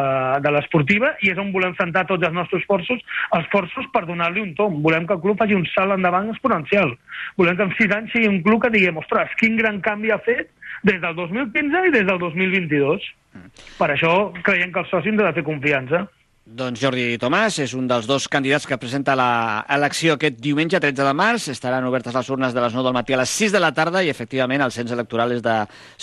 de 0.48 0.56
l'esportiva 0.56 1.12
i 1.26 1.34
és 1.34 1.44
on 1.44 1.52
volem 1.52 1.76
centrar 1.76 2.06
tots 2.08 2.24
els 2.24 2.40
nostres 2.40 2.64
esforços, 2.64 3.04
esforços 3.42 3.92
per 3.92 4.06
donar-li 4.08 4.48
un 4.48 4.56
tom. 4.56 4.80
Volem 4.86 5.04
que 5.10 5.20
el 5.20 5.24
club 5.28 5.44
faci 5.44 5.60
un 5.60 5.68
salt 5.76 5.98
endavant 6.00 6.32
exponencial 6.32 6.85
social. 6.86 6.98
Volem 7.38 7.58
que 7.58 7.64
en 7.64 7.74
sis 7.76 7.92
anys 7.92 8.12
sigui 8.14 8.30
un 8.30 8.42
club 8.44 8.62
que 8.64 8.72
diguem, 8.74 8.98
ostres, 8.98 9.34
quin 9.40 9.58
gran 9.58 9.82
canvi 9.82 10.12
ha 10.12 10.20
fet 10.24 10.52
des 10.84 11.02
del 11.02 11.16
2015 11.16 11.88
i 11.88 11.92
des 11.92 12.06
del 12.06 12.20
2022. 12.20 13.10
Mm. 13.36 13.50
Per 13.80 13.90
això 13.92 14.14
creiem 14.46 14.72
que 14.72 14.84
els 14.84 14.90
socis 14.94 15.12
han 15.12 15.20
de 15.20 15.34
fer 15.34 15.46
confiança. 15.48 16.06
Doncs 16.46 16.78
Jordi 16.78 17.16
Tomàs 17.18 17.56
és 17.64 17.72
un 17.74 17.88
dels 17.90 18.06
dos 18.06 18.28
candidats 18.30 18.68
que 18.70 18.78
presenta 18.78 19.16
l'elecció 19.18 20.14
aquest 20.14 20.36
diumenge 20.38 20.78
13 20.78 21.02
de 21.08 21.14
març. 21.18 21.48
Estaran 21.50 21.88
obertes 21.90 22.14
les 22.14 22.28
urnes 22.30 22.54
de 22.54 22.62
les 22.62 22.76
9 22.78 22.86
del 22.86 22.94
matí 22.94 23.16
a 23.16 23.18
les 23.18 23.32
6 23.34 23.56
de 23.56 23.62
la 23.64 23.72
tarda 23.74 24.04
i, 24.06 24.12
efectivament, 24.14 24.62
el 24.62 24.70
cens 24.70 24.94
electoral 24.94 25.34
és 25.34 25.42
de 25.42 25.56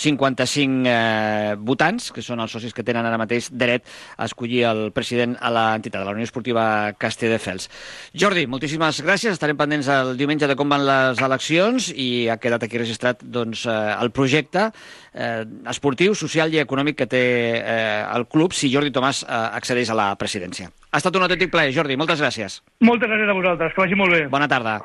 55 0.03 0.83
eh, 0.91 1.53
votants, 1.63 2.09
que 2.11 2.19
són 2.19 2.43
els 2.43 2.51
socis 2.51 2.75
que 2.75 2.83
tenen 2.83 3.07
ara 3.07 3.21
mateix 3.21 3.47
dret 3.55 3.87
a 4.17 4.27
escollir 4.27 4.65
el 4.67 4.83
president 4.91 5.37
a 5.39 5.47
l'entitat, 5.47 6.01
de 6.01 6.09
la 6.09 6.17
Unió 6.17 6.27
Esportiva 6.27 6.65
Castelldefels. 6.99 7.69
Jordi, 8.11 8.43
moltíssimes 8.43 8.99
gràcies. 8.99 9.39
Estarem 9.39 9.55
pendents 9.55 9.87
el 9.95 10.17
diumenge 10.19 10.51
de 10.51 10.59
com 10.59 10.67
van 10.67 10.83
les 10.83 11.23
eleccions 11.23 11.87
i 11.95 12.27
ha 12.27 12.35
quedat 12.35 12.67
aquí 12.67 12.83
registrat 12.83 13.23
doncs, 13.23 13.63
eh, 13.63 13.79
el 13.95 14.11
projecte 14.11 14.67
eh, 15.15 15.47
esportiu, 15.71 16.19
social 16.19 16.51
i 16.51 16.59
econòmic 16.59 16.99
que 16.99 17.07
té 17.07 17.23
eh, 17.63 18.03
el 18.11 18.27
club 18.27 18.51
si 18.51 18.73
Jordi 18.75 18.91
Tomàs 18.91 19.23
eh, 19.23 19.41
accedeix 19.63 19.87
a 19.87 19.99
la 20.03 20.11
presidència 20.19 20.32
presidència. 20.33 20.71
Ha 20.91 21.01
estat 21.01 21.15
un 21.15 21.27
autèntic 21.27 21.51
plaer, 21.53 21.73
Jordi. 21.75 21.97
Moltes 21.99 22.21
gràcies. 22.21 22.61
Moltes 22.81 23.09
gràcies 23.09 23.29
a 23.29 23.37
vosaltres. 23.37 23.75
Que 23.75 23.85
vagi 23.85 23.99
molt 23.99 24.17
bé. 24.17 24.25
Bona 24.33 24.49
tarda. 24.49 24.79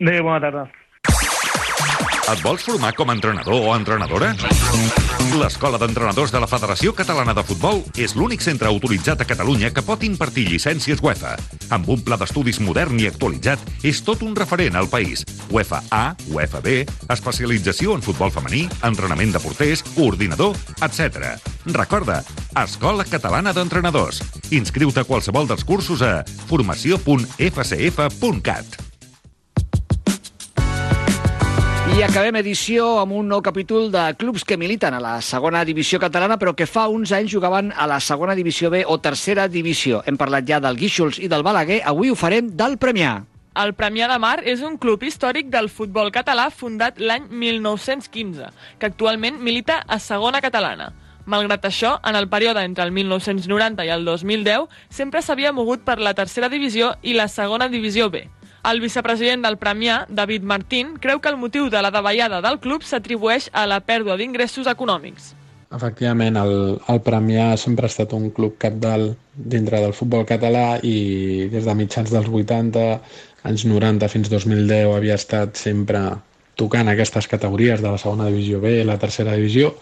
Adéu, 0.00 0.24
bona 0.24 0.40
tarda. 0.40 0.66
Et 2.24 2.40
vols 2.40 2.62
formar 2.64 2.94
com 2.96 3.10
a 3.10 3.12
entrenador 3.12 3.66
o 3.68 3.72
entrenadora? 3.76 4.30
L'Escola 5.36 5.76
d'Entrenadors 5.76 6.30
de 6.32 6.40
la 6.40 6.46
Federació 6.48 6.94
Catalana 6.96 7.34
de 7.36 7.42
Futbol 7.44 7.82
és 8.00 8.14
l'únic 8.16 8.40
centre 8.40 8.70
autoritzat 8.70 9.20
a 9.20 9.26
Catalunya 9.28 9.68
que 9.74 9.82
pot 9.84 10.00
impartir 10.06 10.46
llicències 10.48 11.02
UEFA. 11.04 11.34
Amb 11.74 11.90
un 11.92 12.00
pla 12.06 12.16
d'estudis 12.16 12.62
modern 12.64 12.96
i 13.02 13.10
actualitzat, 13.10 13.60
és 13.84 14.00
tot 14.06 14.24
un 14.24 14.32
referent 14.38 14.78
al 14.80 14.88
país. 14.88 15.26
UEFA 15.52 15.82
A, 15.92 16.04
UEFA 16.32 16.62
B, 16.64 16.78
especialització 17.12 17.92
en 17.98 18.04
futbol 18.06 18.32
femení, 18.32 18.64
entrenament 18.88 19.34
de 19.34 19.44
porters, 19.44 19.84
coordinador, 19.92 20.56
etc. 20.80 21.34
Recorda, 21.76 22.22
Escola 22.64 23.04
Catalana 23.04 23.52
d'Entrenadors. 23.52 24.22
Inscriu-te 24.54 25.02
a 25.02 25.06
qualsevol 25.08 25.48
dels 25.50 25.64
cursos 25.66 25.98
a 26.06 26.22
formació.fcf.cat. 26.46 28.78
I 31.94 32.02
acabem 32.06 32.36
edició 32.38 33.00
amb 33.00 33.16
un 33.18 33.26
nou 33.30 33.42
capítol 33.42 33.90
de 33.90 34.14
clubs 34.18 34.44
que 34.46 34.56
militen 34.58 34.94
a 34.94 35.00
la 35.02 35.20
segona 35.22 35.64
divisió 35.66 35.98
catalana, 36.02 36.38
però 36.38 36.54
que 36.54 36.66
fa 36.70 36.88
uns 36.90 37.12
anys 37.14 37.30
jugaven 37.34 37.72
a 37.74 37.86
la 37.90 38.00
segona 38.02 38.34
divisió 38.34 38.70
B 38.70 38.84
o 38.86 38.98
tercera 39.02 39.48
divisió. 39.50 40.02
Hem 40.06 40.16
parlat 40.18 40.44
ja 40.46 40.60
del 40.62 40.76
Guíxols 40.78 41.18
i 41.18 41.28
del 41.30 41.42
Balaguer, 41.46 41.82
avui 41.86 42.10
ho 42.10 42.16
farem 42.18 42.50
del 42.54 42.78
Premià. 42.78 43.24
El 43.58 43.74
Premià 43.78 44.08
de 44.10 44.18
Mar 44.18 44.40
és 44.42 44.62
un 44.66 44.74
club 44.82 45.02
històric 45.06 45.46
del 45.50 45.68
futbol 45.70 46.10
català 46.14 46.50
fundat 46.50 46.98
l'any 46.98 47.28
1915, 47.30 48.50
que 48.78 48.86
actualment 48.90 49.38
milita 49.38 49.84
a 49.86 49.98
segona 50.02 50.40
catalana. 50.42 51.03
Malgrat 51.26 51.64
això, 51.64 51.98
en 52.04 52.16
el 52.18 52.28
període 52.28 52.64
entre 52.64 52.84
el 52.84 52.92
1990 52.92 53.84
i 53.86 53.92
el 53.94 54.04
2010, 54.04 54.66
sempre 54.90 55.22
s'havia 55.22 55.52
mogut 55.56 55.84
per 55.84 55.98
la 55.98 56.14
tercera 56.14 56.50
divisió 56.52 56.94
i 57.02 57.14
la 57.16 57.28
segona 57.28 57.68
divisió 57.72 58.10
B. 58.10 58.26
El 58.64 58.80
vicepresident 58.80 59.44
del 59.44 59.58
Premià, 59.60 60.04
David 60.08 60.44
Martín, 60.48 60.94
creu 61.00 61.20
que 61.20 61.28
el 61.28 61.36
motiu 61.36 61.68
de 61.72 61.80
la 61.84 61.90
davallada 61.92 62.40
del 62.44 62.60
club 62.60 62.84
s'atribueix 62.84 63.50
a 63.52 63.66
la 63.68 63.80
pèrdua 63.84 64.16
d'ingressos 64.16 64.68
econòmics. 64.72 65.34
Efectivament, 65.74 66.36
el, 66.40 66.54
el 66.88 67.00
Premià 67.04 67.50
sempre 67.60 67.88
ha 67.88 67.92
estat 67.92 68.12
un 68.16 68.30
club 68.32 68.56
capdalt 68.62 69.18
dintre 69.34 69.80
del 69.82 69.92
futbol 69.96 70.24
català 70.28 70.78
i 70.86 71.48
des 71.52 71.66
de 71.66 71.74
mitjans 71.76 72.12
dels 72.14 72.30
80, 72.30 72.86
anys 73.48 73.66
90 73.68 74.08
fins 74.12 74.30
2010 74.32 74.94
havia 74.94 75.18
estat 75.20 75.60
sempre 75.60 76.06
tocant 76.56 76.88
aquestes 76.88 77.26
categories 77.28 77.82
de 77.82 77.90
la 77.90 77.98
segona 77.98 78.30
divisió 78.30 78.60
B 78.62 78.78
la 78.86 78.98
tercera 79.02 79.34
divisió. 79.34 79.74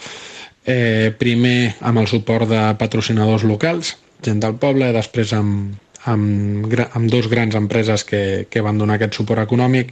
Eh, 0.65 1.11
primer 1.19 1.75
amb 1.83 1.99
el 1.99 2.07
suport 2.07 2.47
de 2.47 2.61
patrocinadors 2.79 3.43
locals, 3.43 3.97
gent 4.23 4.43
del 4.43 4.55
poble, 4.63 4.93
després 4.95 5.33
amb, 5.35 5.75
amb, 6.07 6.69
amb 6.85 7.11
dos 7.11 7.27
grans 7.31 7.57
empreses 7.59 8.05
que, 8.07 8.47
que 8.51 8.63
van 8.63 8.79
donar 8.79 9.01
aquest 9.01 9.19
suport 9.19 9.43
econòmic 9.43 9.91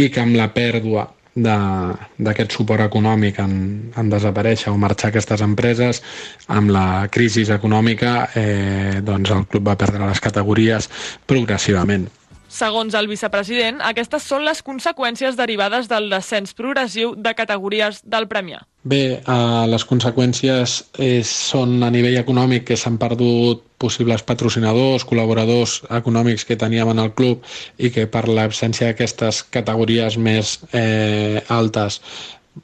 i 0.00 0.08
que 0.08 0.24
amb 0.24 0.38
la 0.40 0.48
pèrdua 0.54 1.10
d'aquest 1.36 2.54
suport 2.56 2.80
econòmic 2.86 3.42
en, 3.44 3.56
en 3.92 4.08
desaparèixer 4.08 4.72
o 4.72 4.78
marxar 4.80 5.10
aquestes 5.10 5.42
empreses, 5.44 6.00
amb 6.48 6.72
la 6.72 7.08
crisi 7.12 7.44
econòmica 7.52 8.30
eh, 8.32 9.02
doncs 9.04 9.34
el 9.36 9.44
club 9.44 9.68
va 9.68 9.76
perdre 9.76 10.08
les 10.08 10.22
categories 10.24 10.88
progressivament. 11.28 12.08
Segons 12.56 12.94
el 12.96 13.08
vicepresident, 13.10 13.82
aquestes 13.84 14.24
són 14.30 14.46
les 14.46 14.62
conseqüències 14.64 15.36
derivades 15.36 15.90
del 15.90 16.08
descens 16.08 16.54
progressiu 16.56 17.12
de 17.12 17.34
categories 17.36 18.00
del 18.04 18.28
Premià. 18.30 18.62
Bé, 18.86 19.18
eh, 19.18 19.64
les 19.68 19.84
conseqüències 19.84 20.76
és, 21.02 21.32
són 21.50 21.82
a 21.82 21.90
nivell 21.92 22.16
econòmic 22.22 22.64
que 22.70 22.78
s'han 22.80 22.96
perdut 23.02 23.64
possibles 23.82 24.24
patrocinadors, 24.24 25.04
col·laboradors 25.04 25.82
econòmics 25.98 26.46
que 26.48 26.56
teníem 26.56 26.94
en 26.94 27.02
el 27.02 27.12
club 27.18 27.44
i 27.76 27.90
que 27.92 28.06
per 28.06 28.24
l'absència 28.28 28.88
d'aquestes 28.88 29.42
categories 29.52 30.16
més 30.16 30.56
eh, 30.72 31.42
altes 31.52 32.00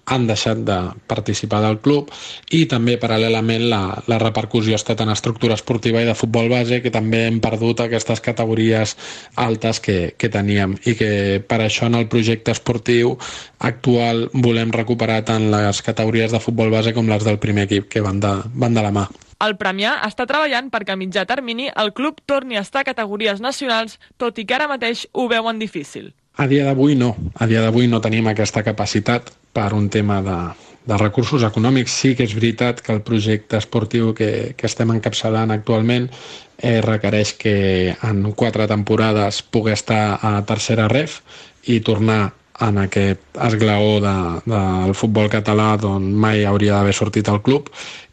han 0.06 0.26
deixat 0.26 0.62
de 0.66 0.78
participar 1.06 1.60
del 1.64 1.78
club 1.84 2.10
i 2.50 2.64
també 2.70 2.98
paral·lelament 3.00 3.66
la, 3.70 3.82
la 4.08 4.18
repercussió 4.22 4.76
ha 4.76 4.80
estat 4.80 5.02
en 5.04 5.12
estructura 5.12 5.56
esportiva 5.58 6.02
i 6.02 6.08
de 6.08 6.16
futbol 6.18 6.50
base 6.52 6.80
que 6.82 6.92
també 6.94 7.26
hem 7.28 7.40
perdut 7.44 7.84
aquestes 7.84 8.22
categories 8.24 8.96
altes 9.36 9.80
que, 9.80 10.14
que 10.18 10.32
teníem 10.32 10.76
i 10.86 10.96
que 10.98 11.12
per 11.48 11.62
això 11.64 11.88
en 11.90 11.98
el 12.00 12.08
projecte 12.12 12.54
esportiu 12.54 13.16
actual 13.60 14.28
volem 14.32 14.72
recuperar 14.74 15.22
tant 15.28 15.50
les 15.52 15.82
categories 15.82 16.32
de 16.32 16.40
futbol 16.40 16.72
base 16.72 16.94
com 16.96 17.10
les 17.10 17.24
del 17.24 17.40
primer 17.42 17.68
equip 17.68 17.90
que 17.92 18.04
van 18.04 18.20
de, 18.20 18.32
van 18.54 18.74
de 18.74 18.82
la 18.84 18.94
mà. 18.94 19.06
El 19.42 19.56
Premià 19.58 19.96
està 20.06 20.22
treballant 20.30 20.68
perquè 20.70 20.94
a 20.94 20.98
mitjà 20.98 21.24
termini 21.26 21.66
el 21.82 21.90
club 21.98 22.20
torni 22.30 22.56
a 22.56 22.62
estar 22.62 22.84
a 22.84 22.86
categories 22.86 23.42
nacionals, 23.42 23.98
tot 24.16 24.38
i 24.38 24.46
que 24.46 24.54
ara 24.54 24.68
mateix 24.70 25.08
ho 25.12 25.26
veuen 25.30 25.58
difícil. 25.58 26.12
A 26.36 26.46
dia 26.48 26.64
d'avui 26.64 26.96
no. 26.96 27.14
A 27.34 27.46
dia 27.46 27.60
d'avui 27.60 27.88
no 27.88 28.00
tenim 28.00 28.28
aquesta 28.30 28.62
capacitat 28.64 29.30
per 29.52 29.72
un 29.76 29.88
tema 29.92 30.20
de, 30.24 30.38
de 30.88 30.98
recursos 30.98 31.44
econòmics. 31.44 31.92
Sí 31.92 32.14
que 32.16 32.24
és 32.24 32.34
veritat 32.34 32.80
que 32.80 32.92
el 32.94 33.02
projecte 33.04 33.60
esportiu 33.60 34.12
que, 34.16 34.54
que 34.56 34.68
estem 34.68 34.94
encapçalant 34.94 35.52
actualment 35.52 36.08
eh, 36.58 36.80
requereix 36.80 37.34
que 37.38 37.56
en 38.02 38.24
quatre 38.32 38.66
temporades 38.70 39.42
pugui 39.42 39.74
estar 39.76 40.18
a 40.22 40.38
tercera 40.48 40.88
ref 40.88 41.20
i 41.68 41.80
tornar 41.84 42.32
en 42.60 42.78
aquest 42.78 43.40
esglaó 43.46 43.98
de, 44.02 44.14
del 44.46 44.94
futbol 44.94 45.30
català 45.32 45.76
d'on 45.80 46.12
mai 46.12 46.44
hauria 46.44 46.76
d'haver 46.78 46.94
sortit 46.96 47.28
el 47.32 47.40
club 47.42 47.70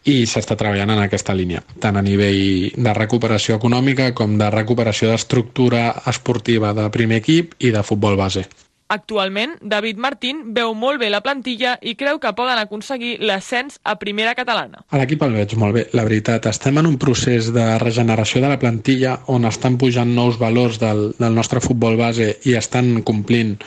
i 0.07 0.23
s'està 0.25 0.55
treballant 0.55 0.93
en 0.95 1.01
aquesta 1.03 1.35
línia, 1.35 1.61
tant 1.83 1.99
a 1.99 2.05
nivell 2.05 2.71
de 2.75 2.93
recuperació 2.95 3.59
econòmica 3.59 4.13
com 4.15 4.37
de 4.39 4.49
recuperació 4.53 5.11
d'estructura 5.11 5.91
esportiva 6.07 6.73
de 6.73 6.87
primer 6.89 7.19
equip 7.23 7.53
i 7.59 7.73
de 7.75 7.83
futbol 7.83 8.17
base. 8.17 8.47
Actualment, 8.89 9.51
David 9.61 9.99
Martín 10.01 10.39
veu 10.55 10.71
molt 10.73 10.97
bé 10.97 11.11
la 11.13 11.21
plantilla 11.21 11.75
i 11.85 11.91
creu 11.93 12.17
que 12.17 12.31
poden 12.33 12.57
aconseguir 12.57 13.19
l'ascens 13.21 13.77
a 13.85 13.93
primera 14.01 14.33
catalana. 14.33 14.81
A 14.89 14.97
l'equip 14.97 15.21
el 15.21 15.35
veig 15.37 15.53
molt 15.61 15.77
bé, 15.77 15.83
la 15.93 16.07
veritat. 16.07 16.47
Estem 16.49 16.81
en 16.81 16.89
un 16.89 16.97
procés 16.97 17.51
de 17.53 17.67
regeneració 17.83 18.41
de 18.41 18.49
la 18.49 18.57
plantilla 18.57 19.19
on 19.29 19.45
estan 19.45 19.77
pujant 19.77 20.09
nous 20.17 20.41
valors 20.41 20.81
del, 20.81 21.11
del 21.21 21.37
nostre 21.37 21.61
futbol 21.61 22.01
base 22.01 22.31
i 22.49 22.57
estan 22.57 23.03
complint 23.05 23.59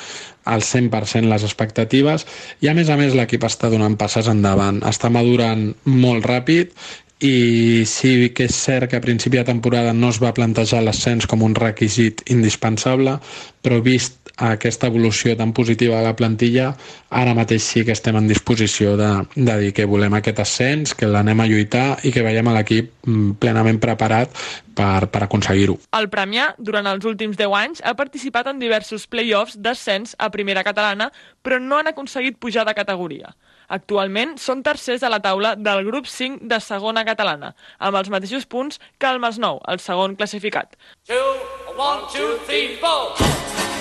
al 0.44 0.62
100% 0.66 1.30
les 1.30 1.44
expectatives 1.46 2.26
i 2.58 2.66
a 2.66 2.74
més 2.74 2.90
a 2.90 2.96
més 2.98 3.14
l'equip 3.14 3.44
està 3.46 3.70
donant 3.70 3.94
passes 3.98 4.26
endavant, 4.26 4.80
està 4.82 5.10
madurant 5.12 5.68
molt 5.86 6.26
ràpid 6.26 6.74
i 7.22 7.84
sí 7.86 8.30
que 8.34 8.48
és 8.50 8.56
cert 8.64 8.90
que 8.90 8.98
a 8.98 9.04
principi 9.04 9.38
de 9.38 9.46
temporada 9.46 9.92
no 9.94 10.10
es 10.10 10.18
va 10.22 10.34
plantejar 10.34 10.82
l'ascens 10.82 11.28
com 11.30 11.44
un 11.46 11.54
requisit 11.54 12.24
indispensable, 12.34 13.18
però 13.62 13.78
vist 13.82 14.18
aquesta 14.42 14.88
evolució 14.90 15.36
tan 15.38 15.52
positiva 15.52 16.00
de 16.00 16.08
la 16.08 16.16
plantilla, 16.18 16.72
ara 17.10 17.34
mateix 17.36 17.62
sí 17.62 17.84
que 17.86 17.94
estem 17.94 18.16
en 18.18 18.26
disposició 18.26 18.96
de, 18.98 19.10
de 19.36 19.56
dir 19.60 19.70
que 19.76 19.86
volem 19.86 20.16
aquest 20.18 20.42
ascens, 20.42 20.96
que 20.98 21.06
l'anem 21.06 21.44
a 21.44 21.46
lluitar 21.46 21.86
i 22.02 22.10
que 22.10 22.24
veiem 22.26 22.50
l'equip 22.50 22.90
mm, 23.06 23.36
plenament 23.42 23.78
preparat 23.82 24.34
per, 24.74 25.06
per 25.12 25.22
aconseguir-ho. 25.28 25.78
El 25.94 26.10
Premià, 26.10 26.50
durant 26.58 26.88
els 26.90 27.06
últims 27.06 27.38
10 27.38 27.56
anys, 27.60 27.84
ha 27.84 27.94
participat 27.94 28.50
en 28.50 28.58
diversos 28.62 29.06
play-offs 29.06 29.60
d'ascens 29.62 30.16
a 30.18 30.32
primera 30.34 30.64
catalana, 30.66 31.12
però 31.42 31.60
no 31.62 31.78
han 31.78 31.92
aconseguit 31.92 32.40
pujar 32.42 32.66
de 32.66 32.74
categoria. 32.74 33.36
Actualment 33.72 34.34
són 34.36 34.60
tercers 34.66 35.02
a 35.02 35.10
la 35.12 35.22
taula 35.24 35.54
del 35.56 35.82
grup 35.88 36.10
5 36.10 36.44
de 36.52 36.60
segona 36.60 37.06
catalana, 37.08 37.54
amb 37.80 37.96
els 38.02 38.12
mateixos 38.12 38.44
punts 38.44 38.80
que 39.00 39.08
el 39.08 39.22
Masnou, 39.24 39.62
el 39.72 39.80
segon 39.80 40.16
classificat. 40.20 40.76
Two, 41.08 41.36
one, 41.76 42.04
two, 42.12 42.36
three, 42.44 42.76
four. 42.84 43.71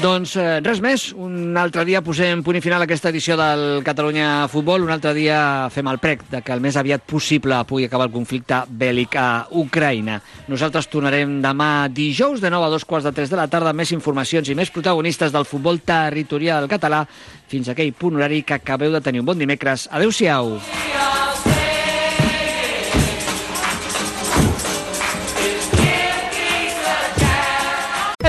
Doncs 0.00 0.32
eh, 0.40 0.62
res 0.64 0.78
més, 0.80 1.02
un 1.12 1.58
altre 1.60 1.82
dia 1.84 2.00
posem 2.00 2.40
punt 2.40 2.56
i 2.56 2.62
final 2.64 2.80
a 2.80 2.86
aquesta 2.86 3.10
edició 3.10 3.34
del 3.36 3.82
Catalunya 3.84 4.46
Futbol, 4.48 4.86
un 4.86 4.94
altre 4.94 5.12
dia 5.12 5.68
fem 5.68 5.90
el 5.92 6.00
prec 6.00 6.22
de 6.30 6.40
que 6.40 6.54
el 6.54 6.62
més 6.64 6.78
aviat 6.80 7.04
possible 7.04 7.58
pugui 7.68 7.84
acabar 7.84 8.06
el 8.08 8.14
conflicte 8.14 8.62
bèl·lic 8.80 9.18
a 9.20 9.26
Ucraïna. 9.60 10.16
Nosaltres 10.48 10.88
tornarem 10.88 11.36
demà 11.44 11.90
dijous 11.92 12.40
de 12.40 12.48
9 12.48 12.70
a 12.70 12.72
dos 12.72 12.88
quarts 12.88 13.10
de 13.10 13.12
3 13.12 13.34
de 13.34 13.42
la 13.42 13.48
tarda, 13.52 13.76
més 13.76 13.92
informacions 13.92 14.48
i 14.48 14.56
més 14.56 14.72
protagonistes 14.72 15.36
del 15.36 15.44
futbol 15.44 15.82
territorial 15.84 16.70
català 16.72 17.04
fins 17.52 17.68
a 17.68 17.76
aquell 17.76 17.92
punt 17.92 18.16
horari 18.16 18.40
que 18.40 18.56
acabeu 18.56 18.96
de 18.96 19.04
tenir 19.04 19.20
un 19.20 19.28
bon 19.28 19.44
dimecres. 19.44 19.84
Adéu-siau. 19.92 20.56